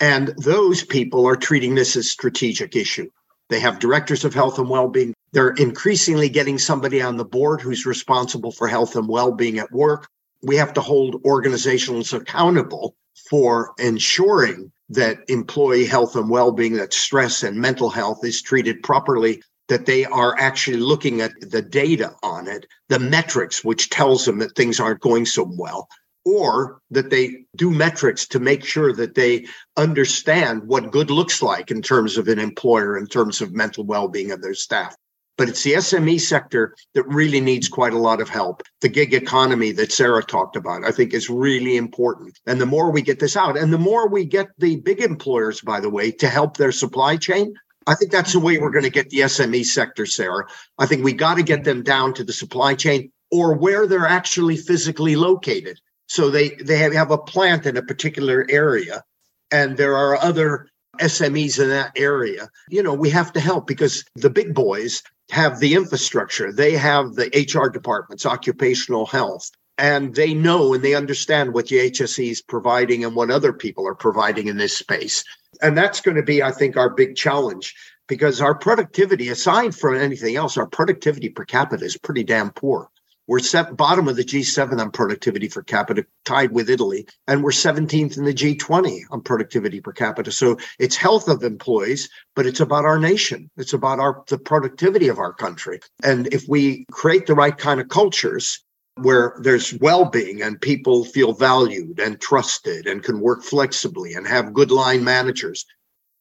And 0.00 0.28
those 0.38 0.84
people 0.84 1.26
are 1.26 1.36
treating 1.36 1.74
this 1.74 1.96
as 1.96 2.06
a 2.06 2.08
strategic 2.08 2.76
issue. 2.76 3.10
They 3.48 3.60
have 3.60 3.78
directors 3.78 4.24
of 4.24 4.34
health 4.34 4.58
and 4.58 4.68
well-being. 4.68 5.14
They're 5.32 5.50
increasingly 5.50 6.28
getting 6.28 6.58
somebody 6.58 7.02
on 7.02 7.16
the 7.16 7.24
board 7.24 7.60
who's 7.60 7.86
responsible 7.86 8.52
for 8.52 8.68
health 8.68 8.94
and 8.94 9.08
well-being 9.08 9.58
at 9.58 9.72
work. 9.72 10.06
We 10.42 10.56
have 10.56 10.72
to 10.74 10.80
hold 10.80 11.22
organizations 11.24 12.12
accountable 12.12 12.94
for 13.28 13.72
ensuring 13.78 14.70
that 14.90 15.18
employee 15.28 15.84
health 15.86 16.14
and 16.16 16.30
well-being, 16.30 16.74
that 16.74 16.92
stress 16.92 17.42
and 17.42 17.56
mental 17.56 17.90
health 17.90 18.24
is 18.24 18.40
treated 18.40 18.82
properly, 18.82 19.42
that 19.68 19.86
they 19.86 20.04
are 20.06 20.38
actually 20.38 20.78
looking 20.78 21.20
at 21.20 21.32
the 21.40 21.60
data 21.60 22.14
on 22.22 22.46
it, 22.46 22.66
the 22.88 22.98
metrics, 22.98 23.62
which 23.64 23.90
tells 23.90 24.24
them 24.24 24.38
that 24.38 24.54
things 24.54 24.80
aren't 24.80 25.00
going 25.00 25.26
so 25.26 25.50
well, 25.58 25.88
or 26.28 26.82
that 26.90 27.08
they 27.08 27.44
do 27.56 27.70
metrics 27.70 28.26
to 28.28 28.38
make 28.38 28.62
sure 28.62 28.92
that 28.92 29.14
they 29.14 29.46
understand 29.78 30.62
what 30.64 30.90
good 30.90 31.10
looks 31.10 31.40
like 31.40 31.70
in 31.70 31.80
terms 31.80 32.18
of 32.18 32.28
an 32.28 32.38
employer, 32.38 32.98
in 32.98 33.06
terms 33.06 33.40
of 33.40 33.54
mental 33.54 33.82
well 33.82 34.08
being 34.08 34.30
of 34.30 34.42
their 34.42 34.52
staff. 34.52 34.94
But 35.38 35.48
it's 35.48 35.62
the 35.62 35.74
SME 35.74 36.20
sector 36.20 36.74
that 36.92 37.04
really 37.04 37.40
needs 37.40 37.66
quite 37.66 37.94
a 37.94 37.98
lot 37.98 38.20
of 38.20 38.28
help. 38.28 38.62
The 38.82 38.90
gig 38.90 39.14
economy 39.14 39.72
that 39.72 39.90
Sarah 39.90 40.22
talked 40.22 40.56
about, 40.56 40.84
I 40.84 40.90
think, 40.90 41.14
is 41.14 41.30
really 41.30 41.78
important. 41.78 42.38
And 42.46 42.60
the 42.60 42.66
more 42.66 42.90
we 42.90 43.00
get 43.00 43.20
this 43.20 43.36
out, 43.36 43.56
and 43.56 43.72
the 43.72 43.78
more 43.78 44.06
we 44.06 44.26
get 44.26 44.48
the 44.58 44.76
big 44.76 45.00
employers, 45.00 45.62
by 45.62 45.80
the 45.80 45.88
way, 45.88 46.10
to 46.10 46.28
help 46.28 46.58
their 46.58 46.72
supply 46.72 47.16
chain, 47.16 47.54
I 47.86 47.94
think 47.94 48.12
that's 48.12 48.34
the 48.34 48.40
way 48.40 48.58
we're 48.58 48.76
going 48.76 48.84
to 48.84 48.90
get 48.90 49.08
the 49.08 49.20
SME 49.20 49.64
sector, 49.64 50.04
Sarah. 50.04 50.46
I 50.76 50.84
think 50.84 51.04
we 51.04 51.14
got 51.14 51.36
to 51.36 51.42
get 51.42 51.64
them 51.64 51.82
down 51.82 52.12
to 52.14 52.24
the 52.24 52.34
supply 52.34 52.74
chain 52.74 53.12
or 53.30 53.54
where 53.54 53.86
they're 53.86 54.06
actually 54.06 54.56
physically 54.56 55.16
located. 55.16 55.80
So 56.08 56.30
they 56.30 56.50
they 56.50 56.78
have 56.78 57.10
a 57.10 57.18
plant 57.18 57.66
in 57.66 57.76
a 57.76 57.82
particular 57.82 58.46
area, 58.48 59.04
and 59.50 59.76
there 59.76 59.96
are 59.96 60.16
other 60.16 60.68
SMEs 61.00 61.62
in 61.62 61.68
that 61.68 61.92
area. 61.96 62.48
You 62.68 62.82
know, 62.82 62.94
we 62.94 63.10
have 63.10 63.32
to 63.34 63.40
help 63.40 63.66
because 63.66 64.04
the 64.16 64.30
big 64.30 64.54
boys 64.54 65.02
have 65.30 65.60
the 65.60 65.74
infrastructure. 65.74 66.52
They 66.52 66.72
have 66.72 67.14
the 67.14 67.26
HR 67.26 67.68
departments, 67.68 68.26
occupational 68.26 69.06
health, 69.06 69.50
and 69.76 70.14
they 70.14 70.34
know 70.34 70.74
and 70.74 70.82
they 70.82 70.94
understand 70.94 71.54
what 71.54 71.68
the 71.68 71.90
HSE 71.90 72.30
is 72.30 72.42
providing 72.42 73.04
and 73.04 73.14
what 73.14 73.30
other 73.30 73.52
people 73.52 73.86
are 73.86 73.94
providing 73.94 74.48
in 74.48 74.56
this 74.56 74.76
space. 74.76 75.24
And 75.62 75.76
that's 75.76 76.00
going 76.00 76.16
to 76.16 76.22
be, 76.22 76.42
I 76.42 76.50
think, 76.50 76.76
our 76.76 76.90
big 76.90 77.16
challenge 77.16 77.74
because 78.08 78.40
our 78.40 78.54
productivity, 78.54 79.28
aside 79.28 79.74
from 79.74 79.96
anything 79.96 80.36
else, 80.36 80.56
our 80.56 80.66
productivity 80.66 81.28
per 81.28 81.44
capita 81.44 81.84
is 81.84 81.96
pretty 81.96 82.24
damn 82.24 82.50
poor. 82.50 82.88
We're 83.28 83.40
set 83.40 83.76
bottom 83.76 84.08
of 84.08 84.16
the 84.16 84.24
G7 84.24 84.80
on 84.80 84.90
productivity 84.90 85.50
per 85.50 85.62
capita, 85.62 86.06
tied 86.24 86.50
with 86.52 86.70
Italy, 86.70 87.06
and 87.26 87.44
we're 87.44 87.50
17th 87.50 88.16
in 88.16 88.24
the 88.24 88.32
G20 88.32 89.02
on 89.10 89.20
productivity 89.20 89.82
per 89.82 89.92
capita. 89.92 90.32
So 90.32 90.56
it's 90.78 90.96
health 90.96 91.28
of 91.28 91.42
employees, 91.42 92.08
but 92.34 92.46
it's 92.46 92.60
about 92.60 92.86
our 92.86 92.98
nation. 92.98 93.50
It's 93.58 93.74
about 93.74 94.00
our 94.00 94.24
the 94.28 94.38
productivity 94.38 95.08
of 95.08 95.18
our 95.18 95.34
country. 95.34 95.80
And 96.02 96.32
if 96.32 96.48
we 96.48 96.86
create 96.90 97.26
the 97.26 97.34
right 97.34 97.56
kind 97.56 97.80
of 97.80 97.88
cultures 97.88 98.64
where 98.94 99.36
there's 99.42 99.74
well-being 99.74 100.40
and 100.40 100.58
people 100.58 101.04
feel 101.04 101.34
valued 101.34 102.00
and 102.00 102.18
trusted 102.18 102.86
and 102.86 103.04
can 103.04 103.20
work 103.20 103.42
flexibly 103.42 104.14
and 104.14 104.26
have 104.26 104.54
good 104.54 104.70
line 104.70 105.04
managers, 105.04 105.66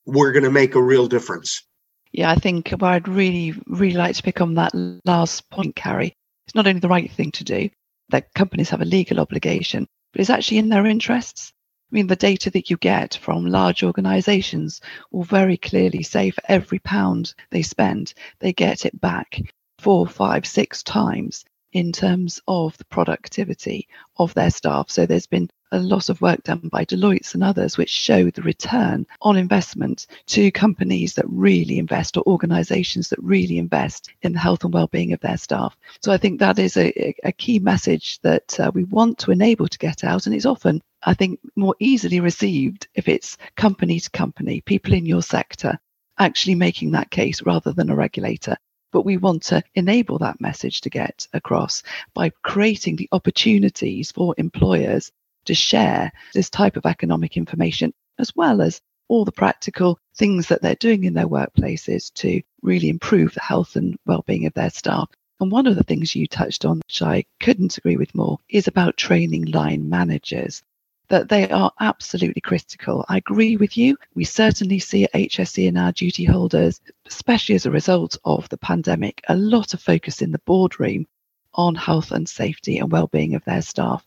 we're 0.06 0.34
going 0.34 0.44
to 0.44 0.52
make 0.52 0.76
a 0.76 0.84
real 0.84 1.08
difference. 1.08 1.64
Yeah, 2.12 2.32
I 2.32 2.36
think 2.36 2.74
I'd 2.84 3.08
really, 3.08 3.56
really 3.68 3.96
like 3.96 4.16
to 4.16 4.24
pick 4.24 4.42
on 4.42 4.56
that 4.56 4.74
last 5.06 5.50
point, 5.52 5.76
Cary, 5.76 6.17
it's 6.48 6.56
not 6.56 6.66
only 6.66 6.80
the 6.80 6.88
right 6.88 7.12
thing 7.12 7.32
to 7.32 7.44
do, 7.44 7.70
that 8.08 8.34
companies 8.34 8.70
have 8.70 8.82
a 8.82 8.86
legal 8.86 9.20
obligation, 9.20 9.86
but 10.14 10.22
it's 10.22 10.30
actually 10.30 10.60
in 10.60 10.70
their 10.70 10.86
interests. 10.86 11.52
I 11.92 11.96
mean, 11.96 12.08
the 12.08 12.16
data 12.16 12.50
that 12.52 12.70
you 12.70 12.78
get 12.78 13.16
from 13.22 13.48
large 13.48 13.84
organizations 13.84 14.80
will 15.12 15.24
very 15.24 15.58
clearly 15.58 16.04
say 16.04 16.32
for 16.32 16.42
every 16.48 16.80
pound 16.80 17.34
they 17.50 17.64
spend, 17.64 18.14
they 18.40 18.54
get 18.54 18.86
it 18.86 19.00
back 19.00 19.42
four, 19.80 20.08
five, 20.08 20.46
six 20.46 20.84
times 20.84 21.44
in 21.74 21.92
terms 21.92 22.42
of 22.48 22.78
the 22.78 22.86
productivity 22.86 23.90
of 24.18 24.34
their 24.34 24.50
staff. 24.50 24.90
So 24.90 25.06
there's 25.06 25.28
been 25.28 25.50
a 25.72 25.80
lot 25.80 26.10
of 26.10 26.22
work 26.22 26.44
done 26.44 26.70
by 26.72 26.86
Deloitte 26.86 27.34
and 27.34 27.44
others 27.44 27.78
which 27.78 27.90
show 27.90 28.30
the 28.30 28.42
return 28.42 29.06
on 29.22 29.38
investment 29.38 30.08
to 30.28 30.52
companies 30.52 31.16
that 31.16 31.26
really 31.28 31.78
invest 31.78 32.18
or 32.18 32.24
organizations 32.28 33.10
that 33.10 33.22
really 33.22 33.58
invest 33.58 34.10
in 34.22 34.34
the 34.34 34.40
health 34.40 34.64
and 34.64 34.74
well-being 34.74 35.14
of 35.14 35.20
their 35.20 35.38
staff. 35.38 35.76
So 36.02 36.12
I 36.12 36.18
think 36.18 36.40
that 36.40 36.60
is 36.60 36.78
a, 36.78 37.16
a 37.24 37.32
key 37.32 37.60
message 37.60 38.20
that 38.22 38.60
uh, 38.60 38.72
we 38.74 38.86
want 38.86 39.18
to 39.20 39.32
enable 39.32 39.68
to 39.68 39.78
get 39.78 40.04
out 40.04 40.26
and 40.26 40.36
it's 40.36 40.46
often 40.46 40.82
I 41.04 41.14
think 41.14 41.40
more 41.56 41.76
easily 41.80 42.20
received 42.20 42.88
if 42.96 43.08
it's 43.08 43.38
company 43.56 44.00
to 44.00 44.10
company, 44.10 44.62
people 44.62 44.94
in 44.94 45.06
your 45.06 45.22
sector 45.22 45.80
actually 46.18 46.56
making 46.56 46.92
that 46.92 47.12
case 47.12 47.44
rather 47.44 47.72
than 47.72 47.90
a 47.90 47.96
regulator. 47.96 48.58
But 48.92 49.06
we 49.06 49.18
want 49.18 49.44
to 49.44 49.64
enable 49.76 50.18
that 50.20 50.42
message 50.42 50.82
to 50.82 50.90
get 50.90 51.28
across 51.34 51.84
by 52.14 52.32
creating 52.42 52.96
the 52.96 53.10
opportunities 53.12 54.12
for 54.12 54.34
employers 54.38 55.12
to 55.48 55.56
share 55.56 56.12
this 56.34 56.50
type 56.50 56.78
of 56.78 56.86
economic 56.86 57.36
information, 57.36 57.94
as 58.20 58.32
well 58.36 58.62
as 58.62 58.80
all 59.10 59.26
the 59.26 59.32
practical 59.32 60.00
things 60.16 60.48
that 60.48 60.62
they're 60.62 60.76
doing 60.76 61.06
in 61.06 61.14
their 61.14 61.28
workplaces 61.28 62.14
to 62.14 62.42
really 62.62 62.90
improve 62.90 63.34
the 63.34 63.42
health 63.42 63.76
and 63.76 63.98
well-being 64.06 64.46
of 64.46 64.54
their 64.54 64.70
staff. 64.70 65.10
And 65.40 65.52
one 65.52 65.68
of 65.68 65.76
the 65.76 65.84
things 65.84 66.16
you 66.16 66.28
touched 66.28 66.66
on, 66.66 66.78
which 66.78 67.02
I 67.02 67.26
couldn't 67.40 67.78
agree 67.78 67.98
with 67.98 68.16
more, 68.16 68.40
is 68.50 68.68
about 68.68 68.98
training 68.98 69.46
line 69.46 69.88
managers 69.90 70.64
that 71.10 71.30
they 71.30 71.50
are 71.50 71.72
absolutely 71.80 72.42
critical. 72.42 73.06
I 73.08 73.18
agree 73.18 73.56
with 73.56 73.78
you. 73.78 73.98
We 74.14 74.26
certainly 74.26 74.80
see 74.80 75.06
at 75.06 75.14
HSE 75.14 75.68
and 75.68 75.78
our 75.78 75.94
duty 75.94 76.26
holders, 76.26 76.82
especially 77.06 77.56
as 77.56 77.66
a 77.66 77.72
result 77.72 78.18
of 78.26 78.50
the 78.50 78.58
pandemic, 78.58 79.22
a 79.30 79.36
lot 79.36 79.74
of 79.74 79.82
focus 79.82 80.22
in 80.22 80.32
the 80.32 80.40
boardroom 80.40 81.08
on 81.54 81.76
health 81.76 82.12
and 82.12 82.28
safety 82.28 82.78
and 82.80 82.92
well-being 82.92 83.36
of 83.36 83.46
their 83.46 83.62
staff 83.62 84.07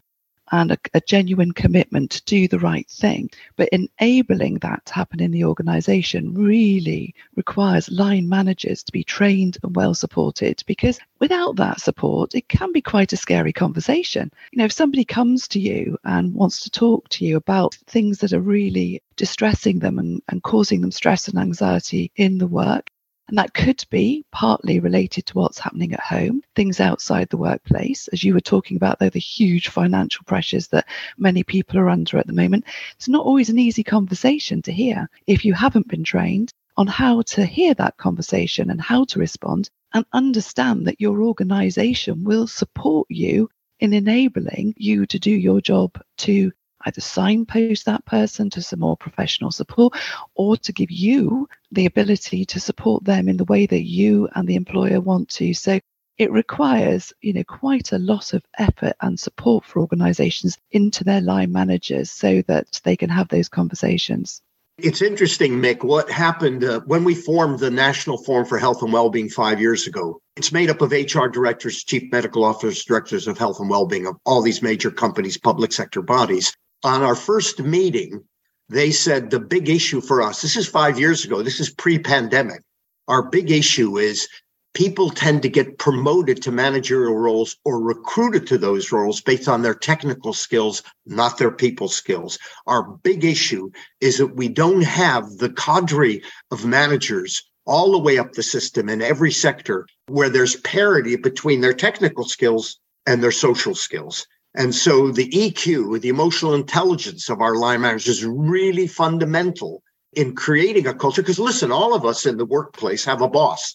and 0.52 0.72
a, 0.72 0.78
a, 0.94 1.00
genuine 1.00 1.52
commitment 1.52 2.10
to 2.10 2.24
do 2.24 2.48
the 2.48 2.58
right 2.58 2.88
thing. 2.88 3.30
But 3.56 3.68
enabling 3.70 4.58
that 4.58 4.84
to 4.86 4.94
happen 4.94 5.20
in 5.20 5.30
the 5.30 5.44
organization 5.44 6.34
really 6.34 7.14
requires 7.36 7.90
line 7.90 8.28
managers 8.28 8.82
to 8.84 8.92
be 8.92 9.04
trained 9.04 9.58
and 9.62 9.74
well 9.74 9.94
supported 9.94 10.62
because 10.66 10.98
without 11.18 11.56
that 11.56 11.80
support, 11.80 12.34
it 12.34 12.48
can 12.48 12.72
be 12.72 12.82
quite 12.82 13.12
a 13.12 13.16
scary 13.16 13.52
conversation. 13.52 14.30
You 14.52 14.58
know, 14.58 14.64
if 14.64 14.72
somebody 14.72 15.04
comes 15.04 15.48
to 15.48 15.60
you 15.60 15.96
and 16.04 16.34
wants 16.34 16.60
to 16.60 16.70
talk 16.70 17.08
to 17.10 17.24
you 17.24 17.36
about 17.36 17.74
things 17.86 18.18
that 18.18 18.32
are 18.32 18.40
really 18.40 19.02
distressing 19.16 19.78
them 19.78 19.98
and, 19.98 20.22
and 20.28 20.42
causing 20.42 20.80
them 20.80 20.90
stress 20.90 21.28
and 21.28 21.38
anxiety 21.38 22.10
in 22.16 22.38
the 22.38 22.46
work, 22.46 22.89
and 23.30 23.38
that 23.38 23.54
could 23.54 23.84
be 23.90 24.24
partly 24.32 24.80
related 24.80 25.24
to 25.24 25.34
what's 25.34 25.60
happening 25.60 25.92
at 25.92 26.00
home, 26.00 26.42
things 26.56 26.80
outside 26.80 27.28
the 27.28 27.36
workplace, 27.36 28.08
as 28.08 28.24
you 28.24 28.34
were 28.34 28.40
talking 28.40 28.76
about, 28.76 28.98
though, 28.98 29.08
the 29.08 29.20
huge 29.20 29.68
financial 29.68 30.24
pressures 30.24 30.66
that 30.68 30.88
many 31.16 31.44
people 31.44 31.78
are 31.78 31.88
under 31.88 32.18
at 32.18 32.26
the 32.26 32.32
moment. 32.32 32.64
It's 32.96 33.06
not 33.06 33.24
always 33.24 33.48
an 33.48 33.60
easy 33.60 33.84
conversation 33.84 34.62
to 34.62 34.72
hear 34.72 35.08
if 35.28 35.44
you 35.44 35.54
haven't 35.54 35.86
been 35.86 36.02
trained 36.02 36.52
on 36.76 36.88
how 36.88 37.22
to 37.22 37.46
hear 37.46 37.72
that 37.74 37.96
conversation 37.98 38.68
and 38.68 38.80
how 38.80 39.04
to 39.04 39.20
respond 39.20 39.70
and 39.94 40.04
understand 40.12 40.88
that 40.88 41.00
your 41.00 41.22
organization 41.22 42.24
will 42.24 42.48
support 42.48 43.06
you 43.08 43.48
in 43.78 43.92
enabling 43.92 44.74
you 44.76 45.06
to 45.06 45.20
do 45.20 45.30
your 45.30 45.60
job 45.60 45.96
to 46.18 46.50
either 46.86 47.00
signpost 47.00 47.86
that 47.86 48.04
person 48.04 48.50
to 48.50 48.62
some 48.62 48.80
more 48.80 48.96
professional 48.96 49.50
support 49.50 49.94
or 50.34 50.56
to 50.56 50.72
give 50.72 50.90
you 50.90 51.48
the 51.72 51.86
ability 51.86 52.44
to 52.46 52.60
support 52.60 53.04
them 53.04 53.28
in 53.28 53.36
the 53.36 53.44
way 53.44 53.66
that 53.66 53.84
you 53.84 54.28
and 54.34 54.48
the 54.48 54.56
employer 54.56 55.00
want 55.00 55.28
to. 55.28 55.52
So 55.54 55.80
it 56.18 56.30
requires, 56.30 57.12
you 57.22 57.32
know, 57.32 57.44
quite 57.44 57.92
a 57.92 57.98
lot 57.98 58.34
of 58.34 58.42
effort 58.58 58.92
and 59.00 59.18
support 59.18 59.64
for 59.64 59.80
organizations 59.80 60.58
into 60.70 61.02
their 61.02 61.22
line 61.22 61.50
managers 61.50 62.10
so 62.10 62.42
that 62.42 62.80
they 62.84 62.96
can 62.96 63.08
have 63.08 63.28
those 63.28 63.48
conversations. 63.48 64.42
It's 64.76 65.02
interesting, 65.02 65.60
Mick, 65.60 65.84
what 65.84 66.10
happened 66.10 66.64
uh, 66.64 66.80
when 66.80 67.04
we 67.04 67.14
formed 67.14 67.58
the 67.58 67.70
National 67.70 68.16
Forum 68.16 68.46
for 68.46 68.58
Health 68.58 68.82
and 68.82 68.92
Wellbeing 68.92 69.28
five 69.28 69.60
years 69.60 69.86
ago. 69.86 70.20
It's 70.36 70.52
made 70.52 70.70
up 70.70 70.80
of 70.80 70.92
HR 70.92 71.26
directors, 71.26 71.84
chief 71.84 72.10
medical 72.10 72.44
officers, 72.44 72.84
directors 72.84 73.26
of 73.26 73.36
health 73.36 73.60
and 73.60 73.68
wellbeing 73.68 74.06
of 74.06 74.16
all 74.24 74.40
these 74.40 74.62
major 74.62 74.90
companies, 74.90 75.36
public 75.36 75.72
sector 75.72 76.00
bodies 76.00 76.54
on 76.82 77.02
our 77.02 77.14
first 77.14 77.60
meeting, 77.60 78.24
they 78.68 78.90
said 78.90 79.30
the 79.30 79.40
big 79.40 79.68
issue 79.68 80.00
for 80.00 80.22
us, 80.22 80.42
this 80.42 80.56
is 80.56 80.68
five 80.68 80.98
years 80.98 81.24
ago, 81.24 81.42
this 81.42 81.60
is 81.60 81.70
pre 81.70 81.98
pandemic. 81.98 82.62
our 83.08 83.22
big 83.28 83.50
issue 83.50 83.98
is 83.98 84.28
people 84.72 85.10
tend 85.10 85.42
to 85.42 85.48
get 85.48 85.78
promoted 85.78 86.40
to 86.42 86.52
managerial 86.52 87.16
roles 87.16 87.56
or 87.64 87.80
recruited 87.80 88.46
to 88.46 88.56
those 88.56 88.92
roles 88.92 89.20
based 89.20 89.48
on 89.48 89.62
their 89.62 89.74
technical 89.74 90.32
skills, 90.32 90.82
not 91.06 91.38
their 91.38 91.50
people 91.50 91.88
skills. 91.88 92.38
Our 92.66 92.82
big 92.82 93.24
issue 93.24 93.70
is 94.00 94.18
that 94.18 94.36
we 94.36 94.48
don't 94.48 94.82
have 94.82 95.38
the 95.38 95.50
cadre 95.50 96.22
of 96.52 96.64
managers 96.64 97.42
all 97.66 97.92
the 97.92 97.98
way 97.98 98.18
up 98.18 98.32
the 98.32 98.42
system 98.42 98.88
in 98.88 99.02
every 99.02 99.32
sector 99.32 99.86
where 100.06 100.30
there's 100.30 100.56
parity 100.56 101.16
between 101.16 101.60
their 101.60 101.74
technical 101.74 102.24
skills 102.24 102.78
and 103.06 103.22
their 103.22 103.32
social 103.32 103.74
skills. 103.74 104.26
And 104.54 104.74
so 104.74 105.10
the 105.12 105.28
EQ, 105.30 106.00
the 106.00 106.08
emotional 106.08 106.54
intelligence 106.54 107.28
of 107.28 107.40
our 107.40 107.54
line 107.54 107.82
managers 107.82 108.08
is 108.08 108.24
really 108.24 108.86
fundamental 108.86 109.82
in 110.12 110.34
creating 110.34 110.86
a 110.86 110.94
culture. 110.94 111.22
Because 111.22 111.38
listen, 111.38 111.70
all 111.70 111.94
of 111.94 112.04
us 112.04 112.26
in 112.26 112.36
the 112.36 112.44
workplace 112.44 113.04
have 113.04 113.22
a 113.22 113.28
boss 113.28 113.74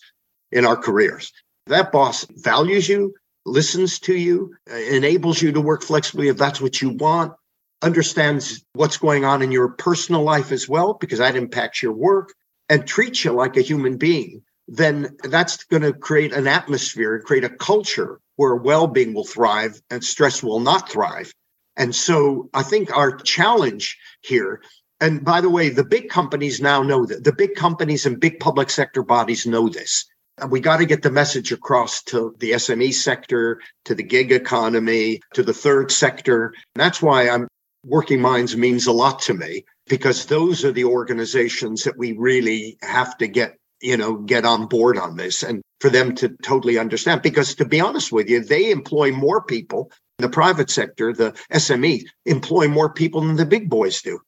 in 0.52 0.66
our 0.66 0.76
careers. 0.76 1.32
That 1.68 1.92
boss 1.92 2.26
values 2.30 2.90
you, 2.90 3.14
listens 3.46 4.00
to 4.00 4.16
you, 4.16 4.54
enables 4.68 5.42
you 5.42 5.52
to 5.54 5.62
work 5.62 5.82
flexibly 5.82 6.28
if 6.28 6.38
that's 6.38 6.60
what 6.60 6.82
you 6.82 6.90
want, 6.90 7.34
understands 7.82 8.64
what's 8.74 8.98
going 8.98 9.24
on 9.24 9.42
in 9.42 9.52
your 9.52 9.70
personal 9.70 10.24
life 10.24 10.52
as 10.52 10.68
well, 10.68 10.96
because 10.96 11.20
that 11.20 11.36
impacts 11.36 11.82
your 11.82 11.94
work, 11.94 12.34
and 12.68 12.86
treats 12.86 13.24
you 13.24 13.32
like 13.32 13.56
a 13.58 13.62
human 13.62 13.98
being, 13.98 14.42
then 14.68 15.16
that's 15.24 15.64
going 15.66 15.84
to 15.84 15.94
create 15.94 16.34
an 16.34 16.48
atmosphere 16.48 17.20
create 17.20 17.44
a 17.44 17.50
culture 17.50 18.20
where 18.36 18.56
well 18.56 18.88
being 18.88 19.14
will 19.14 19.26
thrive 19.26 19.82
and 19.90 20.04
stress 20.04 20.44
will 20.44 20.60
not 20.60 20.90
thrive. 20.90 21.32
And 21.78 21.94
so 21.94 22.50
I 22.54 22.64
think 22.64 22.96
our 22.96 23.16
challenge 23.18 23.98
here, 24.22 24.62
and 25.00 25.24
by 25.24 25.42
the 25.42 25.50
way, 25.50 25.70
the 25.70 25.84
big 25.84 26.10
companies 26.10 26.62
now 26.62 26.82
know 26.82 27.06
that 27.06 27.24
the 27.24 27.34
big 27.34 27.56
companies 27.56 28.06
and 28.06 28.20
big 28.20 28.40
public 28.40 28.70
sector 28.70 29.04
bodies 29.04 29.46
know 29.46 29.70
this. 29.70 30.06
And 30.38 30.52
we 30.52 30.60
got 30.60 30.78
to 30.78 30.86
get 30.86 31.02
the 31.02 31.12
message 31.12 31.52
across 31.52 32.04
to 32.04 32.36
the 32.40 32.52
SME 32.52 32.94
sector, 32.94 33.62
to 33.86 33.96
the 33.96 34.04
gig 34.04 34.32
economy, 34.32 35.22
to 35.34 35.44
the 35.44 35.54
third 35.54 35.92
sector. 35.92 36.48
And 36.76 36.82
that's 36.82 37.02
why 37.02 37.30
I'm 37.30 37.48
working 37.86 38.20
minds 38.20 38.58
means 38.58 38.88
a 38.88 38.92
lot 38.92 39.20
to 39.22 39.34
me 39.34 39.64
because 39.88 40.26
those 40.26 40.66
are 40.66 40.72
the 40.72 40.86
organizations 40.86 41.84
that 41.84 41.98
we 41.98 42.14
really 42.14 42.78
have 42.82 43.18
to 43.20 43.28
get, 43.28 43.58
you 43.82 43.98
know, 43.98 44.16
get 44.16 44.46
on 44.46 44.68
board 44.68 44.98
on 44.98 45.18
this 45.18 45.44
and 45.44 45.62
for 45.80 45.90
them 45.90 46.16
to 46.16 46.30
totally 46.44 46.78
understand. 46.78 47.22
Because 47.22 47.56
to 47.56 47.66
be 47.66 47.80
honest 47.80 48.12
with 48.12 48.30
you, 48.30 48.44
they 48.44 48.72
employ 48.72 49.12
more 49.12 49.42
people 49.42 49.92
in 50.18 50.24
the 50.24 50.30
private 50.30 50.70
sector, 50.70 51.14
the 51.14 51.32
SME 51.52 52.06
employ 52.26 52.68
more 52.68 52.92
people 52.94 53.22
than 53.22 53.36
the 53.36 53.46
big 53.46 53.70
boys 53.70 54.02
do. 54.02 54.20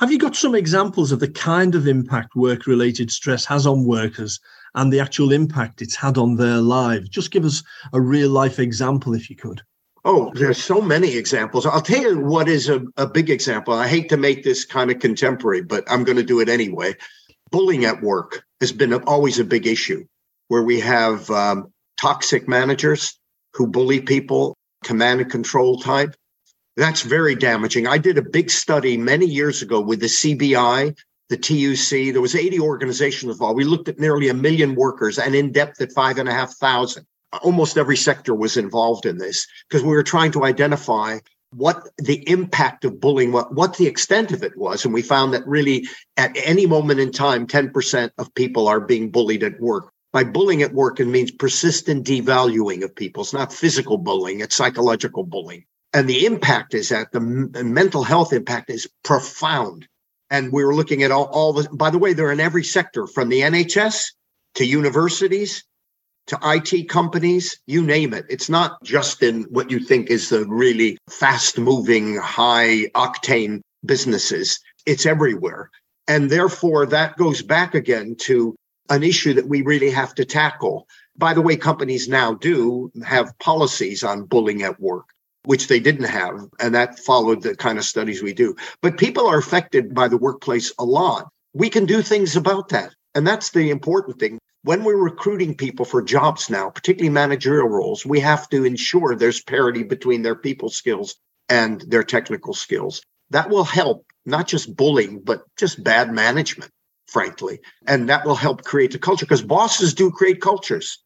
Have 0.00 0.10
you 0.10 0.18
got 0.18 0.34
some 0.34 0.54
examples 0.54 1.12
of 1.12 1.20
the 1.20 1.30
kind 1.30 1.74
of 1.74 1.86
impact 1.86 2.34
work 2.34 2.66
related 2.66 3.10
stress 3.10 3.44
has 3.44 3.66
on 3.66 3.84
workers 3.84 4.40
and 4.74 4.92
the 4.92 5.00
actual 5.00 5.32
impact 5.32 5.82
it's 5.82 5.96
had 5.96 6.18
on 6.18 6.36
their 6.36 6.58
lives. 6.58 7.08
Just 7.08 7.30
give 7.30 7.44
us 7.44 7.62
a 7.92 8.00
real 8.00 8.30
life 8.30 8.58
example 8.58 9.14
if 9.14 9.30
you 9.30 9.36
could. 9.36 9.62
Oh, 10.04 10.32
there's 10.34 10.62
so 10.62 10.80
many 10.80 11.16
examples. 11.16 11.66
I'll 11.66 11.82
tell 11.82 12.00
you 12.00 12.18
what 12.18 12.48
is 12.48 12.68
a, 12.68 12.82
a 12.96 13.06
big 13.06 13.28
example. 13.28 13.74
I 13.74 13.86
hate 13.86 14.08
to 14.08 14.16
make 14.16 14.42
this 14.42 14.64
kind 14.64 14.90
of 14.90 14.98
contemporary, 14.98 15.62
but 15.62 15.84
I'm 15.90 16.04
going 16.04 16.16
to 16.16 16.22
do 16.22 16.40
it 16.40 16.48
anyway. 16.48 16.94
Bullying 17.50 17.84
at 17.84 18.00
work 18.00 18.44
has 18.60 18.72
been 18.72 18.92
always 18.94 19.38
a 19.38 19.44
big 19.44 19.66
issue 19.66 20.04
where 20.48 20.62
we 20.62 20.80
have 20.80 21.30
um, 21.30 21.72
toxic 22.00 22.48
managers 22.48 23.18
who 23.54 23.66
bully 23.66 24.00
people, 24.00 24.56
command 24.84 25.20
and 25.20 25.30
control 25.30 25.78
type. 25.78 26.14
That's 26.76 27.02
very 27.02 27.34
damaging. 27.34 27.86
I 27.86 27.98
did 27.98 28.18
a 28.18 28.22
big 28.22 28.50
study 28.50 28.96
many 28.96 29.26
years 29.26 29.62
ago 29.62 29.80
with 29.80 30.00
the 30.00 30.06
CBI 30.06 30.96
the 31.30 31.36
TUC. 31.36 32.12
There 32.12 32.20
was 32.20 32.34
80 32.34 32.60
organizations 32.60 33.32
involved. 33.32 33.56
We 33.56 33.64
looked 33.64 33.88
at 33.88 33.98
nearly 33.98 34.28
a 34.28 34.34
million 34.34 34.74
workers 34.74 35.18
and 35.18 35.34
in 35.34 35.52
depth 35.52 35.80
at 35.80 35.92
five 35.92 36.18
and 36.18 36.28
a 36.28 36.32
half 36.32 36.54
thousand. 36.56 37.06
Almost 37.42 37.78
every 37.78 37.96
sector 37.96 38.34
was 38.34 38.56
involved 38.56 39.06
in 39.06 39.16
this 39.16 39.46
because 39.68 39.84
we 39.84 39.90
were 39.90 40.02
trying 40.02 40.32
to 40.32 40.44
identify 40.44 41.18
what 41.52 41.88
the 41.98 42.28
impact 42.28 42.84
of 42.84 43.00
bullying, 43.00 43.32
what, 43.32 43.52
what 43.54 43.76
the 43.76 43.86
extent 43.86 44.32
of 44.32 44.42
it 44.42 44.56
was. 44.56 44.84
And 44.84 44.94
we 44.94 45.02
found 45.02 45.34
that 45.34 45.46
really 45.46 45.88
at 46.16 46.36
any 46.36 46.66
moment 46.66 47.00
in 47.00 47.12
time, 47.12 47.46
10% 47.46 48.10
of 48.18 48.34
people 48.34 48.68
are 48.68 48.80
being 48.80 49.10
bullied 49.10 49.42
at 49.42 49.60
work. 49.60 49.92
By 50.12 50.24
bullying 50.24 50.62
at 50.62 50.74
work, 50.74 50.98
it 51.00 51.06
means 51.06 51.30
persistent 51.30 52.06
devaluing 52.06 52.82
of 52.82 52.94
people. 52.94 53.22
It's 53.22 53.32
not 53.32 53.52
physical 53.52 53.98
bullying, 53.98 54.40
it's 54.40 54.56
psychological 54.56 55.24
bullying. 55.24 55.64
And 55.92 56.08
the 56.08 56.26
impact 56.26 56.74
is 56.74 56.90
that 56.90 57.10
the 57.12 57.20
mental 57.20 58.04
health 58.04 58.32
impact 58.32 58.70
is 58.70 58.88
profound. 59.02 59.88
And 60.30 60.52
we 60.52 60.64
were 60.64 60.74
looking 60.74 61.02
at 61.02 61.10
all, 61.10 61.24
all 61.24 61.52
the, 61.52 61.68
by 61.70 61.90
the 61.90 61.98
way, 61.98 62.12
they're 62.12 62.30
in 62.30 62.38
every 62.38 62.62
sector 62.62 63.08
from 63.08 63.28
the 63.28 63.40
NHS 63.40 64.12
to 64.54 64.64
universities 64.64 65.64
to 66.26 66.38
IT 66.42 66.88
companies, 66.88 67.58
you 67.66 67.82
name 67.82 68.14
it. 68.14 68.24
It's 68.28 68.48
not 68.48 68.82
just 68.82 69.22
in 69.22 69.44
what 69.44 69.70
you 69.70 69.80
think 69.80 70.10
is 70.10 70.28
the 70.28 70.46
really 70.46 70.98
fast 71.08 71.58
moving, 71.58 72.16
high 72.16 72.86
octane 72.94 73.60
businesses, 73.84 74.60
it's 74.86 75.06
everywhere. 75.06 75.70
And 76.06 76.30
therefore, 76.30 76.86
that 76.86 77.16
goes 77.16 77.42
back 77.42 77.74
again 77.74 78.16
to 78.20 78.54
an 78.88 79.02
issue 79.02 79.34
that 79.34 79.48
we 79.48 79.62
really 79.62 79.90
have 79.90 80.14
to 80.16 80.24
tackle. 80.24 80.86
By 81.16 81.34
the 81.34 81.42
way, 81.42 81.56
companies 81.56 82.08
now 82.08 82.34
do 82.34 82.90
have 83.04 83.38
policies 83.38 84.02
on 84.02 84.24
bullying 84.24 84.62
at 84.62 84.80
work 84.80 85.06
which 85.44 85.68
they 85.68 85.80
didn't 85.80 86.04
have. 86.04 86.46
And 86.58 86.74
that 86.74 86.98
followed 86.98 87.42
the 87.42 87.56
kind 87.56 87.78
of 87.78 87.84
studies 87.84 88.22
we 88.22 88.32
do. 88.32 88.56
But 88.82 88.98
people 88.98 89.26
are 89.26 89.38
affected 89.38 89.94
by 89.94 90.08
the 90.08 90.18
workplace 90.18 90.72
a 90.78 90.84
lot. 90.84 91.28
We 91.54 91.70
can 91.70 91.86
do 91.86 92.02
things 92.02 92.36
about 92.36 92.68
that. 92.70 92.94
And 93.14 93.26
that's 93.26 93.50
the 93.50 93.70
important 93.70 94.18
thing. 94.18 94.38
When 94.62 94.84
we're 94.84 95.02
recruiting 95.02 95.54
people 95.54 95.86
for 95.86 96.02
jobs 96.02 96.50
now, 96.50 96.68
particularly 96.68 97.10
managerial 97.10 97.68
roles, 97.68 98.04
we 98.04 98.20
have 98.20 98.48
to 98.50 98.64
ensure 98.64 99.14
there's 99.14 99.40
parity 99.40 99.82
between 99.82 100.22
their 100.22 100.34
people 100.34 100.68
skills 100.68 101.16
and 101.48 101.80
their 101.80 102.04
technical 102.04 102.52
skills. 102.52 103.00
That 103.30 103.48
will 103.48 103.64
help 103.64 104.04
not 104.26 104.48
just 104.48 104.76
bullying, 104.76 105.20
but 105.24 105.44
just 105.56 105.82
bad 105.82 106.12
management, 106.12 106.70
frankly. 107.06 107.60
And 107.86 108.08
that 108.10 108.26
will 108.26 108.34
help 108.34 108.64
create 108.64 108.94
a 108.94 108.98
culture 108.98 109.24
because 109.24 109.42
bosses 109.42 109.94
do 109.94 110.10
create 110.10 110.42
cultures. 110.42 110.98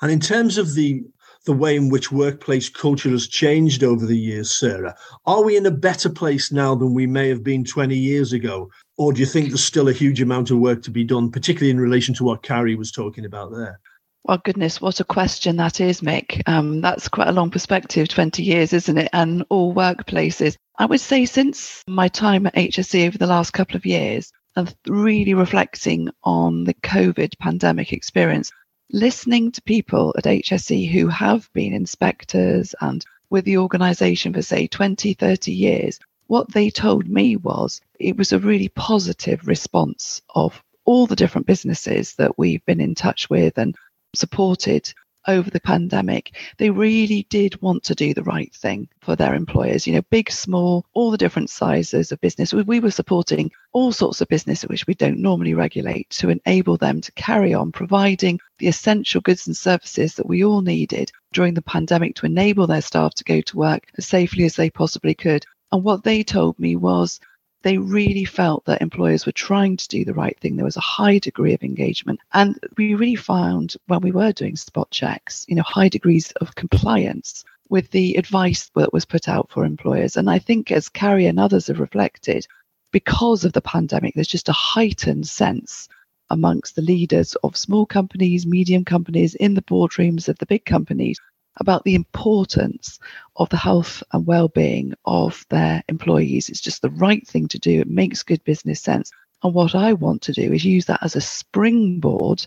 And 0.00 0.10
in 0.10 0.18
terms 0.20 0.58
of 0.58 0.74
the 0.74 1.04
the 1.44 1.52
way 1.52 1.74
in 1.74 1.88
which 1.88 2.12
workplace 2.12 2.68
culture 2.68 3.10
has 3.10 3.26
changed 3.26 3.82
over 3.82 4.06
the 4.06 4.16
years, 4.16 4.52
Sarah? 4.52 4.94
Are 5.26 5.42
we 5.42 5.56
in 5.56 5.66
a 5.66 5.72
better 5.72 6.08
place 6.08 6.52
now 6.52 6.74
than 6.74 6.94
we 6.94 7.06
may 7.06 7.28
have 7.28 7.42
been 7.42 7.64
20 7.64 7.96
years 7.96 8.32
ago? 8.32 8.70
Or 8.98 9.12
do 9.12 9.20
you 9.20 9.26
think 9.26 9.48
there's 9.48 9.64
still 9.64 9.88
a 9.88 9.92
huge 9.92 10.20
amount 10.20 10.50
of 10.50 10.58
work 10.58 10.82
to 10.82 10.90
be 10.90 11.04
done, 11.04 11.30
particularly 11.30 11.70
in 11.70 11.80
relation 11.80 12.14
to 12.16 12.24
what 12.24 12.42
Cary 12.42 12.74
was 12.74 12.92
talking 12.92 13.24
about 13.24 13.52
there? 13.52 13.80
Well, 14.24 14.38
goodness, 14.38 14.80
what 14.80 15.00
a 15.00 15.04
question 15.04 15.56
that 15.56 15.80
is, 15.80 16.00
Mick. 16.00 16.42
Um, 16.46 16.80
that's 16.80 17.08
quite 17.08 17.28
a 17.28 17.32
long 17.32 17.50
perspective, 17.50 18.08
20 18.08 18.42
years, 18.42 18.72
isn't 18.72 18.98
it? 18.98 19.08
And 19.12 19.44
all 19.48 19.74
workplaces. 19.74 20.56
I 20.78 20.86
would 20.86 21.00
say 21.00 21.26
since 21.26 21.82
my 21.88 22.08
time 22.08 22.46
at 22.46 22.54
HSE 22.54 23.08
over 23.08 23.18
the 23.18 23.26
last 23.26 23.52
couple 23.52 23.76
of 23.76 23.86
years, 23.86 24.30
and 24.54 24.74
really 24.86 25.34
reflecting 25.34 26.10
on 26.22 26.64
the 26.64 26.74
COVID 26.74 27.38
pandemic 27.38 27.92
experience, 27.92 28.52
listening 28.90 29.50
to 29.52 29.62
people 29.62 30.14
at 30.16 30.24
HSE 30.24 30.90
who 30.90 31.08
have 31.08 31.50
been 31.52 31.72
inspectors 31.72 32.74
and 32.80 33.04
with 33.30 33.44
the 33.44 33.56
organisation 33.56 34.34
for, 34.34 34.42
say, 34.42 34.66
20, 34.66 35.14
30 35.14 35.52
years, 35.52 35.98
what 36.26 36.50
they 36.52 36.70
told 36.70 37.08
me 37.08 37.36
was 37.36 37.80
it 37.98 38.16
was 38.16 38.32
a 38.32 38.38
really 38.38 38.68
positive 38.68 39.46
response 39.46 40.22
of 40.34 40.62
all 40.84 41.06
the 41.06 41.16
different 41.16 41.46
businesses 41.46 42.14
that 42.14 42.38
we've 42.38 42.64
been 42.64 42.80
in 42.80 42.94
touch 42.94 43.30
with 43.30 43.58
and 43.58 43.76
supported 44.14 44.92
over 45.28 45.50
the 45.50 45.60
pandemic, 45.60 46.34
they 46.58 46.70
really 46.70 47.26
did 47.30 47.60
want 47.62 47.84
to 47.84 47.94
do 47.94 48.12
the 48.12 48.22
right 48.24 48.52
thing 48.54 48.88
for 49.00 49.14
their 49.14 49.34
employers, 49.34 49.86
you 49.86 49.94
know, 49.94 50.02
big, 50.10 50.30
small, 50.30 50.84
all 50.94 51.10
the 51.10 51.18
different 51.18 51.50
sizes 51.50 52.10
of 52.10 52.20
business. 52.20 52.52
We, 52.52 52.62
we 52.62 52.80
were 52.80 52.90
supporting 52.90 53.52
all 53.72 53.92
sorts 53.92 54.20
of 54.20 54.28
business 54.28 54.62
which 54.62 54.86
we 54.86 54.94
don't 54.94 55.18
normally 55.18 55.54
regulate 55.54 56.10
to 56.10 56.30
enable 56.30 56.76
them 56.76 57.00
to 57.00 57.12
carry 57.12 57.54
on 57.54 57.72
providing 57.72 58.40
the 58.58 58.68
essential 58.68 59.20
goods 59.20 59.46
and 59.46 59.56
services 59.56 60.14
that 60.14 60.26
we 60.26 60.44
all 60.44 60.62
needed 60.62 61.12
during 61.32 61.54
the 61.54 61.62
pandemic 61.62 62.16
to 62.16 62.26
enable 62.26 62.66
their 62.66 62.82
staff 62.82 63.14
to 63.14 63.24
go 63.24 63.40
to 63.42 63.56
work 63.56 63.84
as 63.96 64.06
safely 64.06 64.44
as 64.44 64.56
they 64.56 64.70
possibly 64.70 65.14
could. 65.14 65.46
And 65.72 65.82
what 65.82 66.04
they 66.04 66.22
told 66.22 66.58
me 66.58 66.76
was 66.76 67.18
they 67.62 67.78
really 67.78 68.24
felt 68.24 68.64
that 68.66 68.82
employers 68.82 69.24
were 69.24 69.32
trying 69.32 69.76
to 69.78 69.88
do 69.88 70.04
the 70.04 70.14
right 70.14 70.38
thing. 70.38 70.56
There 70.56 70.64
was 70.64 70.76
a 70.76 70.80
high 70.80 71.18
degree 71.18 71.54
of 71.54 71.62
engagement. 71.62 72.20
And 72.34 72.58
we 72.76 72.94
really 72.94 73.16
found 73.16 73.76
when 73.86 74.00
we 74.00 74.12
were 74.12 74.32
doing 74.32 74.56
spot 74.56 74.90
checks, 74.90 75.46
you 75.48 75.54
know, 75.54 75.62
high 75.62 75.88
degrees 75.88 76.30
of 76.40 76.54
compliance 76.54 77.44
with 77.68 77.90
the 77.90 78.16
advice 78.16 78.70
that 78.74 78.92
was 78.92 79.06
put 79.06 79.28
out 79.28 79.50
for 79.50 79.64
employers. 79.64 80.16
And 80.16 80.28
I 80.28 80.38
think 80.38 80.70
as 80.70 80.90
Cary 80.90 81.26
and 81.26 81.40
others 81.40 81.68
have 81.68 81.80
reflected, 81.80 82.46
because 82.90 83.44
of 83.44 83.54
the 83.54 83.62
pandemic, 83.62 84.14
there's 84.14 84.28
just 84.28 84.50
a 84.50 84.52
heightened 84.52 85.26
sense 85.26 85.88
amongst 86.28 86.76
the 86.76 86.82
leaders 86.82 87.34
of 87.36 87.56
small 87.56 87.86
companies, 87.86 88.46
medium 88.46 88.84
companies, 88.84 89.34
in 89.36 89.54
the 89.54 89.62
boardrooms 89.62 90.28
of 90.28 90.36
the 90.38 90.46
big 90.46 90.64
companies 90.66 91.18
about 91.58 91.84
the 91.84 91.94
importance 91.94 92.98
of 93.36 93.48
the 93.50 93.56
health 93.56 94.02
and 94.12 94.26
well-being 94.26 94.94
of 95.04 95.44
their 95.50 95.82
employees. 95.88 96.48
It's 96.48 96.60
just 96.60 96.82
the 96.82 96.90
right 96.90 97.26
thing 97.26 97.48
to 97.48 97.58
do. 97.58 97.80
It 97.80 97.88
makes 97.88 98.22
good 98.22 98.42
business 98.44 98.80
sense. 98.80 99.10
And 99.42 99.54
what 99.54 99.74
I 99.74 99.92
want 99.92 100.22
to 100.22 100.32
do 100.32 100.52
is 100.52 100.64
use 100.64 100.86
that 100.86 101.02
as 101.02 101.16
a 101.16 101.20
springboard 101.20 102.46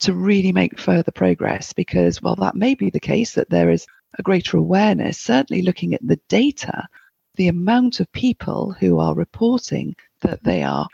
to 0.00 0.14
really 0.14 0.52
make 0.52 0.78
further 0.78 1.10
progress 1.10 1.72
because, 1.72 2.22
while 2.22 2.36
that 2.36 2.54
may 2.54 2.74
be 2.74 2.90
the 2.90 3.00
case 3.00 3.34
that 3.34 3.50
there 3.50 3.70
is 3.70 3.86
a 4.18 4.22
greater 4.22 4.56
awareness, 4.56 5.18
certainly 5.18 5.62
looking 5.62 5.94
at 5.94 6.06
the 6.06 6.20
data, 6.28 6.86
the 7.34 7.48
amount 7.48 8.00
of 8.00 8.10
people 8.12 8.72
who 8.72 8.98
are 9.00 9.14
reporting 9.14 9.94
that 10.20 10.42
they 10.44 10.62
are 10.62 10.88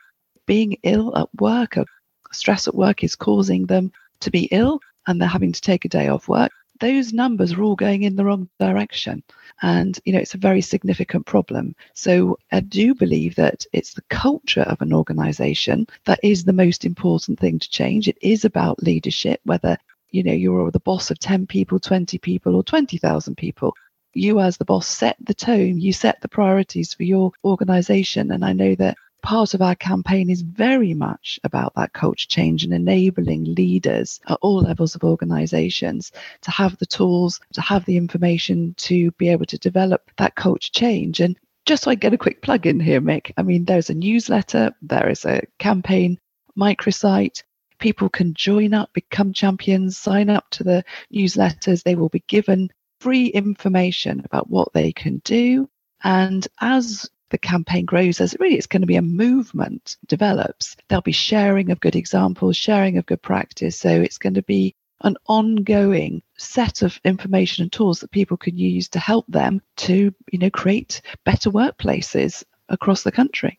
being 0.47 0.77
ill 0.83 1.17
at 1.17 1.29
work, 1.39 1.77
or 1.77 1.85
stress 2.33 2.67
at 2.67 2.75
work 2.75 3.05
is 3.05 3.15
causing 3.15 3.67
them 3.67 3.93
to 4.21 4.31
be 4.31 4.45
ill 4.51 4.81
and 5.07 5.21
they're 5.21 5.29
having 5.29 5.53
to 5.53 5.61
take 5.61 5.85
a 5.85 5.89
day 5.89 6.09
off 6.09 6.29
work. 6.29 6.51
Those 6.85 7.15
numbers 7.15 7.55
are 7.55 7.63
all 7.63 7.77
going 7.77 8.03
in 8.03 8.15
the 8.15 8.27
wrong 8.27 8.47
direction. 8.61 9.23
And, 9.63 9.99
you 10.05 10.13
know, 10.13 10.19
it's 10.19 10.35
a 10.35 10.49
very 10.49 10.61
significant 10.61 11.25
problem. 11.25 11.75
So 11.95 12.39
I 12.53 12.61
do 12.61 12.95
believe 12.95 13.37
that 13.37 13.65
it's 13.73 13.95
the 13.95 14.05
culture 14.11 14.65
of 14.65 14.83
an 14.83 14.93
organization 14.93 15.87
that 16.05 16.21
is 16.23 16.45
the 16.45 16.53
most 16.53 16.85
important 16.85 17.41
thing 17.41 17.59
to 17.59 17.71
change. 17.71 18.07
It 18.07 18.19
is 18.21 18.45
about 18.45 18.83
leadership, 18.83 19.41
whether, 19.45 19.79
you 20.11 20.23
know, 20.23 20.35
you're 20.35 20.71
the 20.71 20.79
boss 20.79 21.11
of 21.11 21.19
10 21.19 21.47
people, 21.47 21.81
20 21.81 22.19
people, 22.19 22.55
or 22.55 22.63
20,000 22.63 23.35
people. 23.35 23.73
You, 24.13 24.41
as 24.41 24.59
the 24.59 24.67
boss, 24.67 24.87
set 24.87 25.17
the 25.21 25.33
tone, 25.33 25.81
you 25.81 25.95
set 25.95 26.21
the 26.21 26.29
priorities 26.29 26.93
for 26.93 27.05
your 27.05 27.33
organization. 27.47 28.31
And 28.31 28.45
I 28.45 28.53
know 28.53 28.75
that 28.75 28.99
part 29.25 29.55
of 29.55 29.63
our 29.63 29.75
campaign 29.75 30.29
is 30.29 30.43
very 30.43 30.93
much 30.93 31.41
about 31.45 31.75
that 31.75 31.95
culture 31.95 32.29
change 32.29 32.63
and 32.63 32.75
enabling 32.75 33.55
leaders 33.55 34.21
at 34.29 34.39
all 34.43 34.61
levels 34.61 34.95
of 34.95 35.03
organizations 35.03 36.13
to 36.43 36.51
have 36.51 36.77
the 36.77 36.85
tools, 36.87 37.41
to 37.55 37.63
have 37.63 37.87
the 37.87 37.97
information 37.97 38.75
to 38.77 39.11
be 39.13 39.31
able 39.31 39.47
to 39.47 39.57
develop 39.57 40.11
that 40.19 40.35
culture 40.35 40.71
change. 40.73 41.21
And 41.21 41.39
just 41.65 41.85
so 41.85 41.91
I 41.91 41.95
get 41.95 42.13
a 42.13 42.19
quick 42.19 42.43
plug 42.43 42.67
in 42.67 42.79
here, 42.79 43.01
Mick, 43.01 43.33
I 43.39 43.43
mean, 43.43 43.65
there's 43.65 43.89
a 43.89 43.95
newsletter, 43.95 44.75
there 44.83 45.09
is 45.09 45.25
a 45.25 45.41
campaign 45.59 46.19
microsite. 46.57 47.43
People 47.79 48.11
can 48.11 48.35
join 48.35 48.75
up, 48.75 48.93
become 48.93 49.33
champions, 49.33 49.97
sign 49.97 50.29
up 50.29 50.51
to 50.51 50.65
the 50.65 50.85
newsletters. 51.13 51.83
They 51.83 51.95
will 51.95 52.11
be 52.11 52.25
given 52.29 52.71
free 53.01 53.29
information 53.29 54.21
about 54.27 54.51
what 54.51 54.75
they 54.75 54.93
can 54.93 55.23
do. 55.25 55.67
And 56.03 56.47
as 56.61 57.09
the 57.31 57.39
campaign 57.39 57.85
grows 57.85 58.21
as 58.21 58.37
really 58.39 58.57
it's 58.57 58.67
going 58.67 58.83
to 58.83 58.87
be 58.87 58.97
a 58.97 59.03
movement 59.03 59.97
develops. 60.07 60.77
There'll 60.89 61.03
be 61.03 61.13
sharing 61.13 61.71
of 61.71 61.81
good 61.81 61.97
examples 61.97 62.57
sharing 62.57 62.99
of 62.99 63.07
good 63.07 63.23
practice. 63.23 63.79
So 63.79 63.89
it's 63.89 64.19
going 64.19 64.35
to 64.35 64.43
be 64.43 64.75
an 65.03 65.17
ongoing 65.27 66.23
set 66.39 66.83
of 66.83 67.01
information 67.05 67.63
and 67.63 67.73
tools 67.73 68.01
that 68.01 68.11
people 68.11 68.37
can 68.37 68.57
use 68.57 68.89
to 68.89 68.99
help 68.99 69.27
them 69.29 69.61
to 69.77 70.15
you 70.33 70.39
know 70.39 70.51
create 70.51 71.01
better 71.25 71.51
workplaces 71.51 72.45
across 72.69 73.03
the 73.03 73.13
country. 73.13 73.59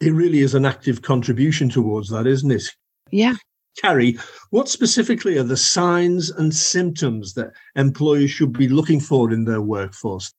It 0.00 0.12
really 0.12 0.40
is 0.40 0.54
an 0.54 0.64
active 0.64 1.02
contribution 1.02 1.68
towards 1.68 2.08
that 2.10 2.26
isn't 2.26 2.50
it? 2.50 2.64
Yeah. 3.10 3.34
Carrie, 3.80 4.18
what 4.50 4.68
specifically 4.68 5.38
are 5.38 5.44
the 5.44 5.56
signs 5.56 6.30
and 6.30 6.54
symptoms 6.54 7.34
that 7.34 7.52
employers 7.76 8.30
should 8.30 8.52
be 8.52 8.68
looking 8.68 8.98
for 8.98 9.32
in 9.32 9.44
their 9.44 9.62
workforce? 9.62 10.32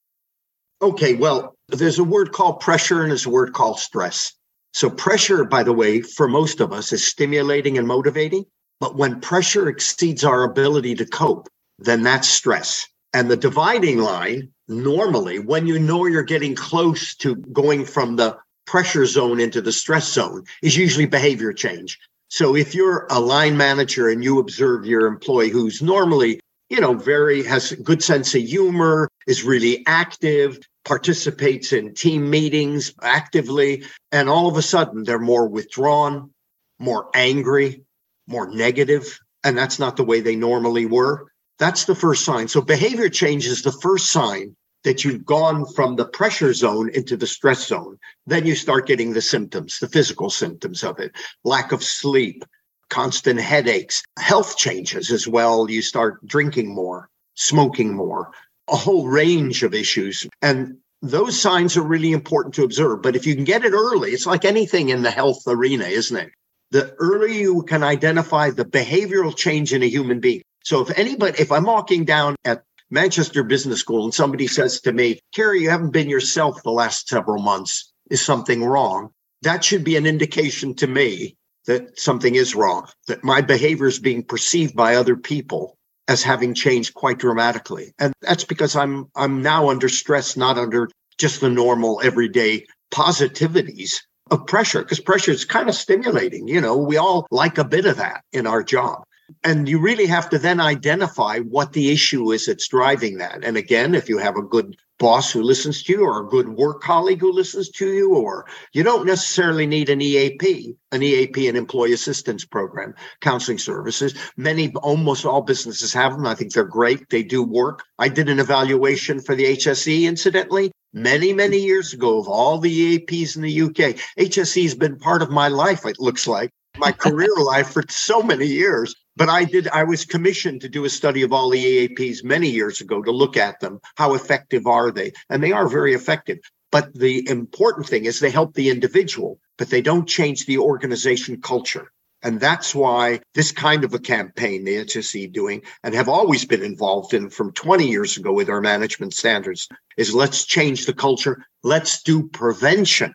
Okay, 0.81 1.13
well, 1.15 1.55
there's 1.67 1.99
a 1.99 2.03
word 2.03 2.31
called 2.31 2.61
pressure 2.61 3.01
and 3.01 3.11
there's 3.11 3.25
a 3.25 3.29
word 3.29 3.53
called 3.53 3.79
stress. 3.79 4.33
So, 4.73 4.89
pressure, 4.89 5.43
by 5.43 5.63
the 5.63 5.73
way, 5.73 6.01
for 6.01 6.27
most 6.27 6.61
of 6.61 6.71
us 6.71 6.93
is 6.93 7.05
stimulating 7.05 7.77
and 7.77 7.87
motivating. 7.87 8.45
But 8.79 8.95
when 8.95 9.19
pressure 9.19 9.67
exceeds 9.67 10.23
our 10.23 10.43
ability 10.43 10.95
to 10.95 11.05
cope, 11.05 11.49
then 11.79 12.03
that's 12.03 12.29
stress. 12.29 12.87
And 13.13 13.29
the 13.29 13.35
dividing 13.35 13.97
line, 13.97 14.53
normally, 14.69 15.39
when 15.39 15.67
you 15.67 15.79
know 15.79 16.05
you're 16.05 16.23
getting 16.23 16.55
close 16.55 17.13
to 17.15 17.35
going 17.35 17.83
from 17.83 18.15
the 18.15 18.37
pressure 18.65 19.05
zone 19.05 19.39
into 19.41 19.61
the 19.61 19.73
stress 19.73 20.07
zone, 20.07 20.45
is 20.61 20.77
usually 20.77 21.07
behavior 21.07 21.51
change. 21.51 21.99
So, 22.29 22.55
if 22.55 22.73
you're 22.73 23.05
a 23.09 23.19
line 23.19 23.57
manager 23.57 24.07
and 24.07 24.23
you 24.23 24.39
observe 24.39 24.85
your 24.85 25.07
employee 25.07 25.49
who's 25.49 25.81
normally 25.81 26.39
you 26.69 26.79
know, 26.79 26.93
very 26.93 27.43
has 27.43 27.71
good 27.83 28.03
sense 28.03 28.35
of 28.35 28.43
humor, 28.43 29.09
is 29.29 29.43
really 29.43 29.83
active, 29.85 30.57
participates 30.83 31.71
in 31.71 31.93
team 31.93 32.27
meetings 32.27 32.95
actively, 32.99 33.83
and 34.11 34.27
all 34.27 34.47
of 34.47 34.57
a 34.57 34.61
sudden 34.61 35.03
they're 35.03 35.19
more 35.19 35.47
withdrawn, 35.47 36.31
more 36.79 37.11
angry, 37.13 37.83
more 38.25 38.49
negative, 38.49 39.19
and 39.43 39.55
that's 39.55 39.77
not 39.77 39.95
the 39.97 40.03
way 40.03 40.19
they 40.19 40.35
normally 40.35 40.87
were. 40.87 41.27
That's 41.59 41.85
the 41.85 41.93
first 41.93 42.25
sign. 42.25 42.47
So 42.47 42.59
behavior 42.59 43.07
change 43.07 43.45
is 43.45 43.61
the 43.61 43.71
first 43.71 44.11
sign 44.11 44.55
that 44.83 45.05
you've 45.05 45.25
gone 45.25 45.63
from 45.75 45.95
the 45.95 46.05
pressure 46.05 46.53
zone 46.53 46.89
into 46.95 47.15
the 47.15 47.27
stress 47.27 47.67
zone. 47.67 47.99
Then 48.25 48.47
you 48.47 48.55
start 48.55 48.87
getting 48.87 49.13
the 49.13 49.21
symptoms, 49.21 49.77
the 49.77 49.89
physical 49.89 50.31
symptoms 50.31 50.83
of 50.83 50.97
it, 50.99 51.11
lack 51.43 51.71
of 51.71 51.83
sleep, 51.83 52.43
constant 52.89 53.39
headaches, 53.39 54.01
health 54.17 54.57
changes 54.57 55.11
as 55.11 55.27
well. 55.27 55.69
You 55.69 55.83
start 55.83 56.25
drinking 56.25 56.73
more, 56.73 57.09
smoking 57.35 57.93
more, 57.93 58.31
a 58.71 58.75
whole 58.75 59.07
range 59.07 59.63
of 59.63 59.73
issues. 59.73 60.27
And 60.41 60.77
those 61.01 61.39
signs 61.39 61.77
are 61.77 61.83
really 61.83 62.11
important 62.11 62.55
to 62.55 62.63
observe. 62.63 63.01
But 63.01 63.15
if 63.15 63.25
you 63.25 63.35
can 63.35 63.45
get 63.45 63.65
it 63.65 63.73
early, 63.73 64.11
it's 64.11 64.25
like 64.25 64.45
anything 64.45 64.89
in 64.89 65.01
the 65.01 65.11
health 65.11 65.43
arena, 65.47 65.85
isn't 65.85 66.17
it? 66.17 66.31
The 66.71 66.93
earlier 66.99 67.33
you 67.33 67.63
can 67.63 67.83
identify 67.83 68.51
the 68.51 68.65
behavioral 68.65 69.35
change 69.35 69.73
in 69.73 69.81
a 69.81 69.89
human 69.89 70.19
being. 70.19 70.41
So 70.63 70.81
if 70.81 70.97
anybody, 70.97 71.39
if 71.39 71.51
I'm 71.51 71.63
walking 71.63 72.05
down 72.05 72.35
at 72.45 72.63
Manchester 72.91 73.43
Business 73.43 73.79
School 73.79 74.03
and 74.03 74.13
somebody 74.13 74.47
says 74.47 74.81
to 74.81 74.91
me, 74.91 75.19
Cary, 75.33 75.61
you 75.61 75.69
haven't 75.69 75.93
been 75.93 76.09
yourself 76.09 76.61
the 76.63 76.71
last 76.71 77.07
several 77.07 77.41
months, 77.41 77.91
is 78.09 78.21
something 78.21 78.63
wrong? 78.63 79.09
That 79.41 79.63
should 79.63 79.83
be 79.83 79.95
an 79.95 80.05
indication 80.05 80.75
to 80.75 80.87
me 80.87 81.37
that 81.65 81.99
something 81.99 82.35
is 82.35 82.55
wrong, 82.55 82.87
that 83.07 83.23
my 83.23 83.41
behavior 83.41 83.87
is 83.87 83.99
being 83.99 84.23
perceived 84.23 84.75
by 84.75 84.95
other 84.95 85.15
people 85.15 85.77
as 86.09 86.23
having 86.23 86.55
changed 86.55 86.95
quite 86.95 87.19
dramatically. 87.19 87.93
And 87.99 88.11
that's 88.21 88.43
because 88.43 88.75
I'm 88.75 89.07
I'm 89.15 89.41
now 89.41 89.69
under 89.69 89.87
stress, 89.87 90.35
not 90.35 90.57
under 90.57 90.89
just 91.17 91.39
the 91.39 91.49
normal 91.49 92.01
everyday 92.03 92.65
positivities 92.91 94.01
of 94.31 94.45
pressure, 94.47 94.81
because 94.81 94.99
pressure 94.99 95.31
is 95.31 95.45
kind 95.45 95.69
of 95.69 95.75
stimulating. 95.75 96.47
You 96.47 96.59
know, 96.59 96.75
we 96.75 96.97
all 96.97 97.27
like 97.31 97.57
a 97.57 97.63
bit 97.63 97.85
of 97.85 97.97
that 97.97 98.23
in 98.33 98.47
our 98.47 98.63
job. 98.63 99.03
And 99.43 99.69
you 99.69 99.79
really 99.79 100.07
have 100.07 100.29
to 100.31 100.39
then 100.39 100.59
identify 100.59 101.37
what 101.39 101.73
the 101.73 101.91
issue 101.91 102.31
is 102.31 102.47
that's 102.47 102.67
driving 102.67 103.19
that. 103.19 103.43
And 103.43 103.55
again, 103.57 103.93
if 103.93 104.09
you 104.09 104.17
have 104.17 104.35
a 104.35 104.41
good 104.41 104.75
boss 104.99 105.31
who 105.31 105.41
listens 105.41 105.81
to 105.83 105.93
you 105.93 106.05
or 106.05 106.21
a 106.21 106.27
good 106.27 106.49
work 106.49 106.81
colleague 106.81 107.21
who 107.21 107.31
listens 107.31 107.69
to 107.69 107.91
you, 107.91 108.13
or 108.13 108.45
you 108.73 108.83
don't 108.83 109.07
necessarily 109.07 109.65
need 109.65 109.89
an 109.89 110.01
EAP, 110.01 110.75
an 110.91 111.01
EAP, 111.01 111.47
an 111.47 111.55
employee 111.55 111.93
assistance 111.93 112.45
program, 112.45 112.93
counseling 113.21 113.57
services. 113.57 114.13
Many, 114.37 114.73
almost 114.75 115.25
all 115.25 115.41
businesses 115.41 115.93
have 115.93 116.13
them. 116.13 116.27
I 116.27 116.35
think 116.35 116.53
they're 116.53 116.65
great. 116.65 117.09
They 117.09 117.23
do 117.23 117.41
work. 117.41 117.83
I 117.97 118.09
did 118.09 118.29
an 118.29 118.39
evaluation 118.39 119.19
for 119.19 119.35
the 119.35 119.45
HSE, 119.45 120.03
incidentally, 120.03 120.71
many, 120.93 121.33
many 121.33 121.57
years 121.57 121.93
ago 121.93 122.19
of 122.19 122.27
all 122.27 122.59
the 122.59 122.99
EAPs 122.99 123.35
in 123.35 123.41
the 123.41 123.61
UK. 123.61 123.95
HSE 124.19 124.63
has 124.63 124.75
been 124.75 124.97
part 124.97 125.21
of 125.21 125.31
my 125.31 125.47
life, 125.47 125.85
it 125.85 125.99
looks 125.99 126.27
like, 126.27 126.51
my 126.77 126.91
career 126.91 127.33
life 127.37 127.71
for 127.71 127.83
so 127.89 128.21
many 128.21 128.45
years. 128.45 128.93
But 129.19 129.27
I 129.27 129.43
did, 129.43 129.67
I 129.67 129.83
was 129.83 130.05
commissioned 130.05 130.61
to 130.61 130.69
do 130.69 130.85
a 130.85 130.89
study 130.89 131.23
of 131.23 131.33
all 131.33 131.49
the 131.49 131.61
EAPs 131.61 132.23
many 132.23 132.49
years 132.49 132.79
ago 132.79 133.01
to 133.03 133.11
look 133.11 133.35
at 133.35 133.59
them. 133.59 133.81
How 133.95 134.13
effective 134.13 134.65
are 134.65 134.91
they? 134.91 135.11
And 135.29 135.43
they 135.43 135.51
are 135.51 135.67
very 135.67 135.93
effective. 135.93 136.39
But 136.71 136.93
the 136.93 137.27
important 137.27 137.85
thing 137.85 138.05
is 138.05 138.21
they 138.21 138.29
help 138.29 138.53
the 138.53 138.69
individual, 138.69 139.37
but 139.57 139.69
they 139.69 139.81
don't 139.81 140.07
change 140.07 140.45
the 140.45 140.59
organization 140.59 141.41
culture. 141.41 141.91
And 142.23 142.39
that's 142.39 142.73
why 142.73 143.19
this 143.33 143.51
kind 143.51 143.83
of 143.83 143.93
a 143.93 143.99
campaign 143.99 144.63
the 144.63 144.85
HSE 144.85 145.33
doing 145.33 145.63
and 145.83 145.93
have 145.93 146.07
always 146.07 146.45
been 146.45 146.63
involved 146.63 147.13
in 147.13 147.29
from 147.29 147.51
20 147.51 147.89
years 147.89 148.15
ago 148.15 148.31
with 148.31 148.49
our 148.49 148.61
management 148.61 149.13
standards 149.13 149.67
is 149.97 150.15
let's 150.15 150.45
change 150.45 150.85
the 150.85 150.93
culture. 150.93 151.45
Let's 151.61 152.03
do 152.03 152.29
prevention. 152.29 153.13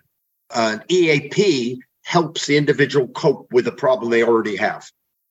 Uh, 0.50 0.76
An 0.80 0.84
EAP 0.90 1.80
helps 2.02 2.44
the 2.44 2.58
individual 2.58 3.08
cope 3.08 3.50
with 3.52 3.64
the 3.64 3.72
problem 3.72 4.10
they 4.10 4.22
already 4.22 4.56
have 4.56 4.86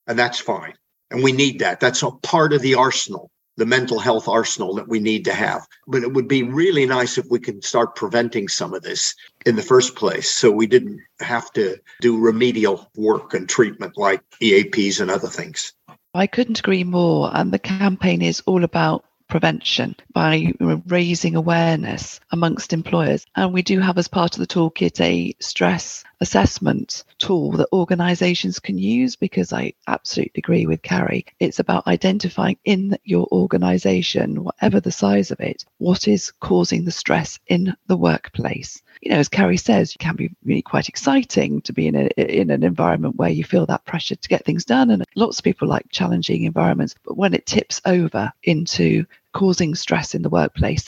and 0.08 0.18
that's 0.18 0.40
fine. 0.40 0.74
And 1.12 1.24
we 1.24 1.32
need 1.32 1.60
that. 1.60 1.80
That's 1.80 2.04
a 2.04 2.12
part 2.12 2.54
of 2.54 2.62
the 2.62 2.76
arsenal, 2.76 3.30
the 3.58 3.66
mental 3.66 4.00
health 4.00 4.28
arsenal 4.28 4.76
that 4.76 4.88
we 4.88 5.00
need 5.00 5.26
to 5.26 5.34
have. 5.34 5.68
But 5.88 6.04
it 6.04 6.14
would 6.14 6.28
be 6.28 6.44
really 6.44 6.86
nice 6.86 7.18
if 7.18 7.26
we 7.30 7.40
could 7.40 7.64
start 7.64 7.96
preventing 7.96 8.48
some 8.48 8.74
of 8.74 8.82
this 8.82 9.14
in 9.46 9.56
the 9.56 9.62
first 9.62 9.96
place 9.96 10.30
so 10.30 10.50
we 10.50 10.68
didn't 10.68 11.00
have 11.20 11.52
to 11.54 11.78
do 12.02 12.20
remedial 12.20 12.90
work 12.96 13.34
and 13.34 13.48
treatment 13.48 13.98
like 13.98 14.22
EAPs 14.42 15.00
and 15.00 15.12
other 15.12 15.28
things. 15.28 15.74
I 16.16 16.28
couldn't 16.28 16.60
agree 16.60 16.84
more. 16.84 17.30
And 17.34 17.52
the 17.52 17.60
campaign 17.60 18.22
is 18.22 18.42
all 18.46 18.64
about 18.64 19.06
prevention 19.28 19.96
by 20.14 20.54
raising 20.88 21.36
awareness 21.36 22.20
amongst 22.32 22.72
employers. 22.72 23.26
And 23.36 23.52
we 23.54 23.64
do 23.64 23.80
have, 23.80 23.98
as 23.98 24.08
part 24.08 24.36
of 24.36 24.40
the 24.40 24.48
toolkit, 24.48 25.02
a 25.02 25.36
stress 25.40 26.04
assessment 26.24 27.04
tool 27.18 27.52
that 27.52 27.68
organizations 27.74 28.60
can 28.60 28.78
use 28.78 29.18
because 29.18 29.52
I 29.52 29.74
absolutely 29.88 30.40
agree 30.40 30.66
with 30.66 30.82
Cary. 30.82 31.26
It's 31.40 31.60
about 31.60 31.86
identifying 31.86 32.58
in 32.64 32.98
your 33.04 33.28
organization, 33.32 34.46
whatever 34.46 34.80
the 34.80 34.92
size 34.92 35.32
of 35.32 35.42
it, 35.42 35.66
what 35.80 36.08
is 36.08 36.32
causing 36.40 36.86
the 36.86 36.92
stress 36.92 37.40
in 37.48 37.76
the 37.88 37.98
workplace. 37.98 38.82
You 39.02 39.12
know, 39.12 39.18
as 39.18 39.28
Cary 39.28 39.58
says, 39.58 39.94
it 39.94 40.00
can 40.00 40.16
be 40.16 40.32
really 40.46 40.62
quite 40.62 40.88
exciting 40.88 41.62
to 41.64 41.74
be 41.74 41.88
in, 41.88 41.96
a, 41.96 42.08
in 42.18 42.50
an 42.50 42.64
environment 42.64 43.18
where 43.18 43.30
you 43.30 43.44
feel 43.44 43.66
that 43.66 43.86
pressure 43.86 44.16
to 44.16 44.30
get 44.30 44.46
things 44.46 44.64
done. 44.64 44.92
And 44.92 45.04
lots 45.16 45.40
of 45.40 45.44
people 45.44 45.68
like 45.68 45.86
challenging 45.90 46.44
environments. 46.44 46.96
But 47.04 47.18
when 47.18 47.34
it 47.34 47.46
tips 47.46 47.82
over 47.86 48.32
into 48.44 49.06
causing 49.34 49.76
stress 49.76 50.16
in 50.16 50.22
the 50.22 50.30
workplace, 50.30 50.88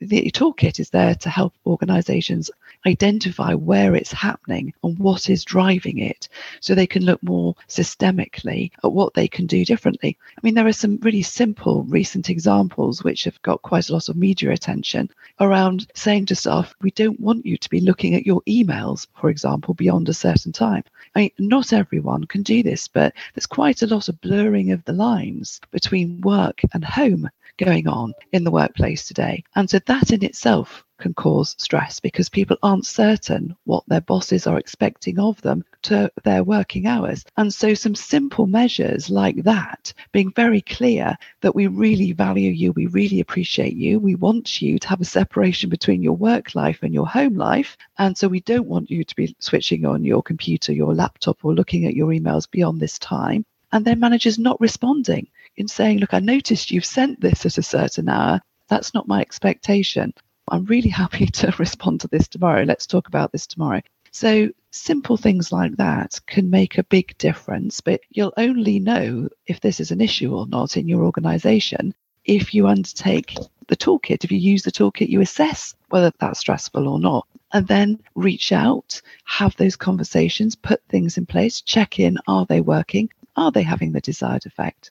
the 0.00 0.30
toolkit 0.30 0.78
is 0.78 0.90
there 0.90 1.14
to 1.14 1.30
help 1.30 1.54
organizations 1.66 2.50
identify 2.86 3.52
where 3.54 3.94
it's 3.94 4.12
happening 4.12 4.72
and 4.82 4.98
what 4.98 5.28
is 5.28 5.44
driving 5.44 5.98
it 5.98 6.28
so 6.60 6.74
they 6.74 6.86
can 6.86 7.04
look 7.04 7.22
more 7.22 7.54
systemically 7.68 8.70
at 8.84 8.92
what 8.92 9.14
they 9.14 9.28
can 9.28 9.46
do 9.46 9.64
differently. 9.64 10.16
I 10.36 10.40
mean, 10.42 10.54
there 10.54 10.66
are 10.66 10.72
some 10.72 10.98
really 11.02 11.22
simple 11.22 11.82
recent 11.84 12.30
examples 12.30 13.02
which 13.02 13.24
have 13.24 13.40
got 13.42 13.62
quite 13.62 13.88
a 13.88 13.92
lot 13.92 14.08
of 14.08 14.16
media 14.16 14.50
attention 14.52 15.10
around 15.40 15.86
saying 15.94 16.26
to 16.26 16.34
staff, 16.34 16.74
we 16.80 16.90
don't 16.92 17.20
want 17.20 17.44
you 17.44 17.56
to 17.56 17.70
be 17.70 17.80
looking 17.80 18.14
at 18.14 18.26
your 18.26 18.42
emails, 18.42 19.06
for 19.20 19.30
example, 19.30 19.74
beyond 19.74 20.08
a 20.08 20.14
certain 20.14 20.52
time. 20.52 20.84
I 21.14 21.20
mean, 21.20 21.30
not 21.38 21.72
everyone 21.72 22.24
can 22.24 22.42
do 22.42 22.62
this, 22.62 22.88
but 22.88 23.14
there's 23.34 23.46
quite 23.46 23.82
a 23.82 23.86
lot 23.86 24.08
of 24.08 24.20
blurring 24.20 24.72
of 24.72 24.84
the 24.84 24.92
lines 24.92 25.60
between 25.70 26.20
work 26.20 26.60
and 26.72 26.84
home 26.84 27.28
going 27.58 27.88
on 27.88 28.14
in 28.32 28.44
the 28.44 28.50
workplace 28.50 29.06
today. 29.06 29.44
And 29.54 29.68
so 29.68 29.78
that 29.86 30.10
in 30.10 30.24
itself 30.24 30.84
can 30.98 31.14
cause 31.14 31.54
stress 31.58 32.00
because 32.00 32.28
people 32.28 32.56
aren't 32.62 32.86
certain 32.86 33.54
what 33.64 33.84
their 33.86 34.00
bosses 34.00 34.46
are 34.46 34.58
expecting 34.58 35.18
of 35.18 35.40
them 35.42 35.64
to 35.82 36.10
their 36.24 36.42
working 36.42 36.86
hours. 36.86 37.24
And 37.36 37.52
so, 37.52 37.74
some 37.74 37.94
simple 37.94 38.46
measures 38.46 39.10
like 39.10 39.42
that, 39.44 39.92
being 40.12 40.32
very 40.32 40.60
clear 40.62 41.16
that 41.42 41.54
we 41.54 41.66
really 41.66 42.12
value 42.12 42.50
you, 42.50 42.72
we 42.72 42.86
really 42.86 43.20
appreciate 43.20 43.74
you, 43.74 43.98
we 43.98 44.14
want 44.14 44.62
you 44.62 44.78
to 44.78 44.88
have 44.88 45.00
a 45.00 45.04
separation 45.04 45.68
between 45.68 46.02
your 46.02 46.16
work 46.16 46.54
life 46.54 46.82
and 46.82 46.94
your 46.94 47.06
home 47.06 47.36
life. 47.36 47.76
And 47.98 48.16
so, 48.16 48.28
we 48.28 48.40
don't 48.40 48.66
want 48.66 48.90
you 48.90 49.04
to 49.04 49.16
be 49.16 49.36
switching 49.38 49.84
on 49.84 50.04
your 50.04 50.22
computer, 50.22 50.72
your 50.72 50.94
laptop, 50.94 51.44
or 51.44 51.54
looking 51.54 51.84
at 51.84 51.94
your 51.94 52.08
emails 52.08 52.50
beyond 52.50 52.80
this 52.80 52.98
time. 52.98 53.44
And 53.72 53.84
then 53.84 54.00
managers 54.00 54.38
not 54.38 54.60
responding 54.60 55.28
in 55.56 55.68
saying, 55.68 55.98
Look, 55.98 56.14
I 56.14 56.20
noticed 56.20 56.70
you've 56.70 56.84
sent 56.84 57.20
this 57.20 57.46
at 57.46 57.58
a 57.58 57.62
certain 57.62 58.08
hour. 58.08 58.40
That's 58.68 58.94
not 58.94 59.08
my 59.08 59.20
expectation. 59.20 60.12
I'm 60.48 60.64
really 60.64 60.88
happy 61.04 61.26
to 61.26 61.54
respond 61.58 62.00
to 62.02 62.08
this 62.08 62.28
tomorrow. 62.28 62.64
Let's 62.64 62.86
talk 62.86 63.08
about 63.08 63.32
this 63.32 63.46
tomorrow. 63.46 63.82
So, 64.12 64.50
simple 64.70 65.16
things 65.16 65.52
like 65.52 65.76
that 65.76 66.18
can 66.26 66.48
make 66.48 66.78
a 66.78 66.84
big 66.84 67.16
difference, 67.18 67.80
but 67.80 68.00
you'll 68.10 68.32
only 68.36 68.78
know 68.78 69.28
if 69.46 69.60
this 69.60 69.80
is 69.80 69.90
an 69.90 70.00
issue 70.00 70.34
or 70.34 70.46
not 70.46 70.76
in 70.76 70.88
your 70.88 71.04
organization 71.04 71.94
if 72.24 72.54
you 72.54 72.66
undertake 72.66 73.36
the 73.68 73.76
toolkit. 73.76 74.24
If 74.24 74.32
you 74.32 74.38
use 74.38 74.62
the 74.62 74.72
toolkit, 74.72 75.08
you 75.08 75.20
assess 75.20 75.74
whether 75.90 76.12
that's 76.18 76.40
stressful 76.40 76.88
or 76.88 76.98
not, 76.98 77.26
and 77.52 77.66
then 77.66 78.00
reach 78.14 78.52
out, 78.52 79.00
have 79.24 79.56
those 79.56 79.76
conversations, 79.76 80.56
put 80.56 80.82
things 80.88 81.18
in 81.18 81.26
place, 81.26 81.60
check 81.60 81.98
in 82.00 82.18
are 82.26 82.46
they 82.46 82.60
working? 82.60 83.10
Are 83.36 83.52
they 83.52 83.62
having 83.62 83.92
the 83.92 84.00
desired 84.00 84.46
effect? 84.46 84.90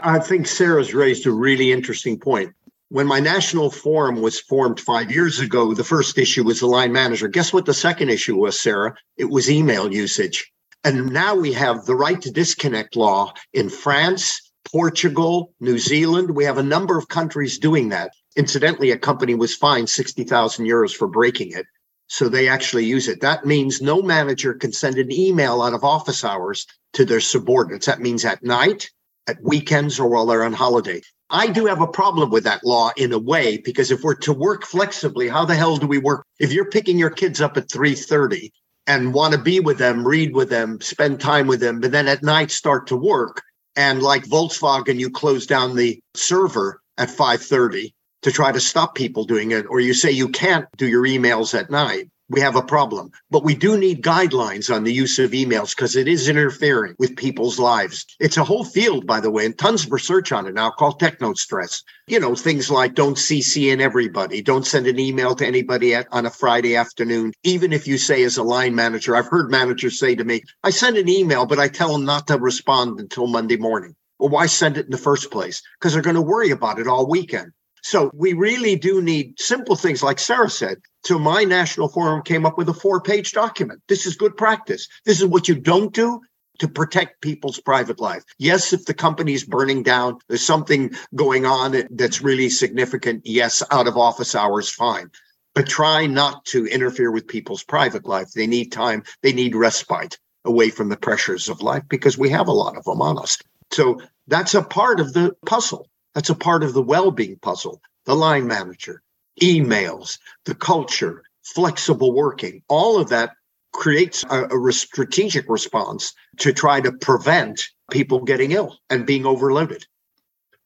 I 0.00 0.20
think 0.20 0.46
Sarah's 0.46 0.94
raised 0.94 1.26
a 1.26 1.32
really 1.32 1.72
interesting 1.72 2.20
point. 2.20 2.54
When 2.88 3.08
my 3.08 3.18
national 3.18 3.70
forum 3.70 4.22
was 4.22 4.38
formed 4.38 4.78
five 4.78 5.10
years 5.10 5.40
ago, 5.40 5.74
the 5.74 5.82
first 5.82 6.16
issue 6.16 6.44
was 6.44 6.60
the 6.60 6.66
line 6.66 6.92
manager. 6.92 7.26
Guess 7.26 7.52
what 7.52 7.66
the 7.66 7.74
second 7.74 8.08
issue 8.08 8.36
was, 8.36 8.58
Sarah? 8.58 8.94
It 9.16 9.24
was 9.24 9.50
email 9.50 9.92
usage. 9.92 10.52
And 10.84 11.12
now 11.12 11.34
we 11.34 11.52
have 11.52 11.84
the 11.84 11.96
right 11.96 12.20
to 12.22 12.30
disconnect 12.30 12.94
law 12.94 13.34
in 13.52 13.68
France, 13.68 14.52
Portugal, 14.64 15.52
New 15.58 15.78
Zealand. 15.78 16.30
We 16.30 16.44
have 16.44 16.58
a 16.58 16.62
number 16.62 16.96
of 16.96 17.08
countries 17.08 17.58
doing 17.58 17.88
that. 17.88 18.12
Incidentally, 18.36 18.92
a 18.92 18.98
company 18.98 19.34
was 19.34 19.56
fined 19.56 19.90
60,000 19.90 20.64
euros 20.64 20.94
for 20.94 21.08
breaking 21.08 21.50
it. 21.52 21.66
So 22.06 22.28
they 22.28 22.48
actually 22.48 22.84
use 22.84 23.08
it. 23.08 23.20
That 23.20 23.44
means 23.44 23.82
no 23.82 24.00
manager 24.00 24.54
can 24.54 24.72
send 24.72 24.96
an 24.96 25.10
email 25.10 25.60
out 25.60 25.74
of 25.74 25.82
office 25.82 26.24
hours 26.24 26.66
to 26.92 27.04
their 27.04 27.20
subordinates. 27.20 27.86
That 27.86 28.00
means 28.00 28.24
at 28.24 28.44
night, 28.44 28.88
at 29.28 29.42
weekends, 29.42 30.00
or 30.00 30.08
while 30.08 30.26
they're 30.26 30.44
on 30.44 30.52
holiday. 30.52 31.00
I 31.30 31.48
do 31.48 31.66
have 31.66 31.82
a 31.82 31.86
problem 31.86 32.30
with 32.30 32.44
that 32.44 32.64
law 32.64 32.90
in 32.96 33.12
a 33.12 33.18
way 33.18 33.58
because 33.58 33.90
if 33.90 34.02
we're 34.02 34.14
to 34.16 34.32
work 34.32 34.64
flexibly, 34.64 35.28
how 35.28 35.44
the 35.44 35.54
hell 35.54 35.76
do 35.76 35.86
we 35.86 35.98
work? 35.98 36.24
If 36.40 36.52
you're 36.52 36.70
picking 36.70 36.98
your 36.98 37.10
kids 37.10 37.40
up 37.40 37.56
at 37.56 37.68
3:30 37.68 38.50
and 38.86 39.12
want 39.12 39.34
to 39.34 39.38
be 39.38 39.60
with 39.60 39.78
them, 39.78 40.06
read 40.06 40.34
with 40.34 40.48
them, 40.48 40.80
spend 40.80 41.20
time 41.20 41.46
with 41.46 41.60
them, 41.60 41.80
but 41.80 41.92
then 41.92 42.08
at 42.08 42.22
night 42.22 42.50
start 42.50 42.86
to 42.86 42.96
work 42.96 43.42
and 43.76 44.02
like 44.02 44.24
Volkswagen 44.24 44.98
you 44.98 45.08
close 45.08 45.46
down 45.46 45.76
the 45.76 46.00
server 46.14 46.80
at 46.98 47.10
5:30 47.10 47.94
to 48.22 48.32
try 48.32 48.50
to 48.50 48.60
stop 48.60 48.94
people 48.94 49.24
doing 49.24 49.52
it 49.52 49.66
or 49.68 49.80
you 49.80 49.94
say 49.94 50.10
you 50.10 50.28
can't 50.28 50.66
do 50.76 50.88
your 50.88 51.04
emails 51.04 51.58
at 51.58 51.70
night 51.70 52.08
we 52.28 52.40
have 52.40 52.56
a 52.56 52.62
problem. 52.62 53.10
But 53.30 53.44
we 53.44 53.54
do 53.54 53.78
need 53.78 54.02
guidelines 54.02 54.74
on 54.74 54.84
the 54.84 54.92
use 54.92 55.18
of 55.18 55.30
emails 55.30 55.74
because 55.74 55.96
it 55.96 56.06
is 56.08 56.28
interfering 56.28 56.94
with 56.98 57.16
people's 57.16 57.58
lives. 57.58 58.04
It's 58.20 58.36
a 58.36 58.44
whole 58.44 58.64
field, 58.64 59.06
by 59.06 59.20
the 59.20 59.30
way, 59.30 59.46
and 59.46 59.56
tons 59.56 59.86
of 59.86 59.92
research 59.92 60.30
on 60.32 60.46
it 60.46 60.54
now 60.54 60.70
called 60.70 61.00
techno 61.00 61.34
stress. 61.34 61.82
You 62.06 62.20
know, 62.20 62.34
things 62.34 62.70
like 62.70 62.94
don't 62.94 63.16
CC 63.16 63.72
in 63.72 63.80
everybody, 63.80 64.42
don't 64.42 64.66
send 64.66 64.86
an 64.86 64.98
email 64.98 65.34
to 65.36 65.46
anybody 65.46 65.94
at, 65.94 66.06
on 66.12 66.26
a 66.26 66.30
Friday 66.30 66.76
afternoon. 66.76 67.32
Even 67.44 67.72
if 67.72 67.86
you 67.86 67.98
say 67.98 68.22
as 68.24 68.36
a 68.36 68.42
line 68.42 68.74
manager, 68.74 69.16
I've 69.16 69.28
heard 69.28 69.50
managers 69.50 69.98
say 69.98 70.14
to 70.14 70.24
me, 70.24 70.42
I 70.62 70.70
send 70.70 70.96
an 70.96 71.08
email, 71.08 71.46
but 71.46 71.58
I 71.58 71.68
tell 71.68 71.92
them 71.92 72.04
not 72.04 72.26
to 72.26 72.38
respond 72.38 73.00
until 73.00 73.26
Monday 73.26 73.56
morning. 73.56 73.94
Well, 74.18 74.30
why 74.30 74.46
send 74.46 74.76
it 74.76 74.86
in 74.86 74.90
the 74.90 74.98
first 74.98 75.30
place? 75.30 75.62
Because 75.78 75.92
they're 75.92 76.02
going 76.02 76.16
to 76.16 76.22
worry 76.22 76.50
about 76.50 76.78
it 76.78 76.88
all 76.88 77.08
weekend. 77.08 77.52
So 77.82 78.10
we 78.14 78.32
really 78.32 78.76
do 78.76 79.00
need 79.00 79.38
simple 79.38 79.76
things 79.76 80.02
like 80.02 80.18
Sarah 80.18 80.50
said. 80.50 80.78
So 81.04 81.18
my 81.18 81.44
national 81.44 81.88
forum 81.88 82.22
came 82.22 82.44
up 82.44 82.58
with 82.58 82.68
a 82.68 82.74
four 82.74 83.00
page 83.00 83.32
document. 83.32 83.82
This 83.88 84.06
is 84.06 84.16
good 84.16 84.36
practice. 84.36 84.88
This 85.04 85.20
is 85.20 85.26
what 85.26 85.48
you 85.48 85.54
don't 85.54 85.94
do 85.94 86.20
to 86.58 86.68
protect 86.68 87.20
people's 87.20 87.60
private 87.60 88.00
life. 88.00 88.24
Yes, 88.38 88.72
if 88.72 88.84
the 88.84 88.94
company 88.94 89.32
is 89.32 89.44
burning 89.44 89.82
down, 89.82 90.18
there's 90.28 90.44
something 90.44 90.92
going 91.14 91.46
on 91.46 91.84
that's 91.90 92.20
really 92.20 92.50
significant. 92.50 93.22
Yes, 93.24 93.62
out 93.70 93.86
of 93.86 93.96
office 93.96 94.34
hours, 94.34 94.68
fine. 94.68 95.10
But 95.54 95.68
try 95.68 96.06
not 96.06 96.44
to 96.46 96.66
interfere 96.66 97.10
with 97.10 97.26
people's 97.26 97.62
private 97.62 98.06
life. 98.06 98.32
They 98.32 98.46
need 98.46 98.72
time, 98.72 99.02
they 99.22 99.32
need 99.32 99.54
respite 99.54 100.18
away 100.44 100.70
from 100.70 100.88
the 100.88 100.96
pressures 100.96 101.48
of 101.48 101.62
life 101.62 101.82
because 101.88 102.18
we 102.18 102.30
have 102.30 102.48
a 102.48 102.52
lot 102.52 102.76
of 102.76 102.84
them 102.84 103.02
on 103.02 103.18
us. 103.18 103.38
So 103.70 104.00
that's 104.26 104.54
a 104.54 104.62
part 104.62 105.00
of 105.00 105.12
the 105.12 105.36
puzzle. 105.46 105.88
That's 106.18 106.30
a 106.30 106.34
part 106.34 106.64
of 106.64 106.72
the 106.72 106.82
well 106.82 107.12
being 107.12 107.36
puzzle. 107.36 107.80
The 108.04 108.16
line 108.16 108.48
manager, 108.48 109.02
emails, 109.40 110.18
the 110.46 110.54
culture, 110.56 111.22
flexible 111.44 112.12
working, 112.12 112.60
all 112.68 112.98
of 112.98 113.08
that 113.10 113.34
creates 113.72 114.24
a, 114.28 114.46
a 114.46 114.72
strategic 114.72 115.48
response 115.48 116.12
to 116.38 116.52
try 116.52 116.80
to 116.80 116.90
prevent 116.90 117.68
people 117.92 118.24
getting 118.24 118.50
ill 118.50 118.78
and 118.90 119.06
being 119.06 119.26
overloaded. 119.26 119.86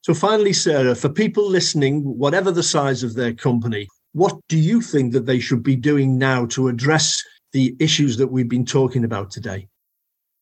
So, 0.00 0.14
finally, 0.14 0.54
Sarah, 0.54 0.94
for 0.94 1.10
people 1.10 1.46
listening, 1.46 2.00
whatever 2.00 2.50
the 2.50 2.62
size 2.62 3.02
of 3.02 3.12
their 3.12 3.34
company, 3.34 3.88
what 4.12 4.34
do 4.48 4.56
you 4.56 4.80
think 4.80 5.12
that 5.12 5.26
they 5.26 5.38
should 5.38 5.62
be 5.62 5.76
doing 5.76 6.16
now 6.16 6.46
to 6.46 6.68
address 6.68 7.22
the 7.52 7.76
issues 7.78 8.16
that 8.16 8.28
we've 8.28 8.48
been 8.48 8.64
talking 8.64 9.04
about 9.04 9.30
today? 9.30 9.68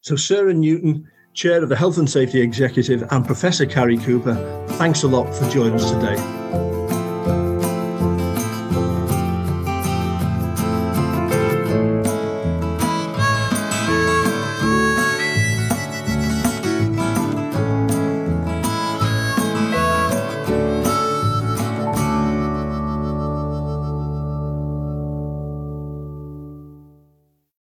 So 0.00 0.16
Sarah 0.16 0.54
Newton, 0.54 1.08
Chair 1.32 1.62
of 1.62 1.68
the 1.68 1.76
Health 1.76 1.98
and 1.98 2.10
Safety 2.10 2.40
Executive, 2.40 3.04
and 3.10 3.24
Professor 3.24 3.66
Carrie 3.66 3.98
Cooper, 3.98 4.34
thanks 4.70 5.04
a 5.04 5.08
lot 5.08 5.32
for 5.32 5.48
joining 5.50 5.74
us 5.74 5.90
today. 5.90 6.85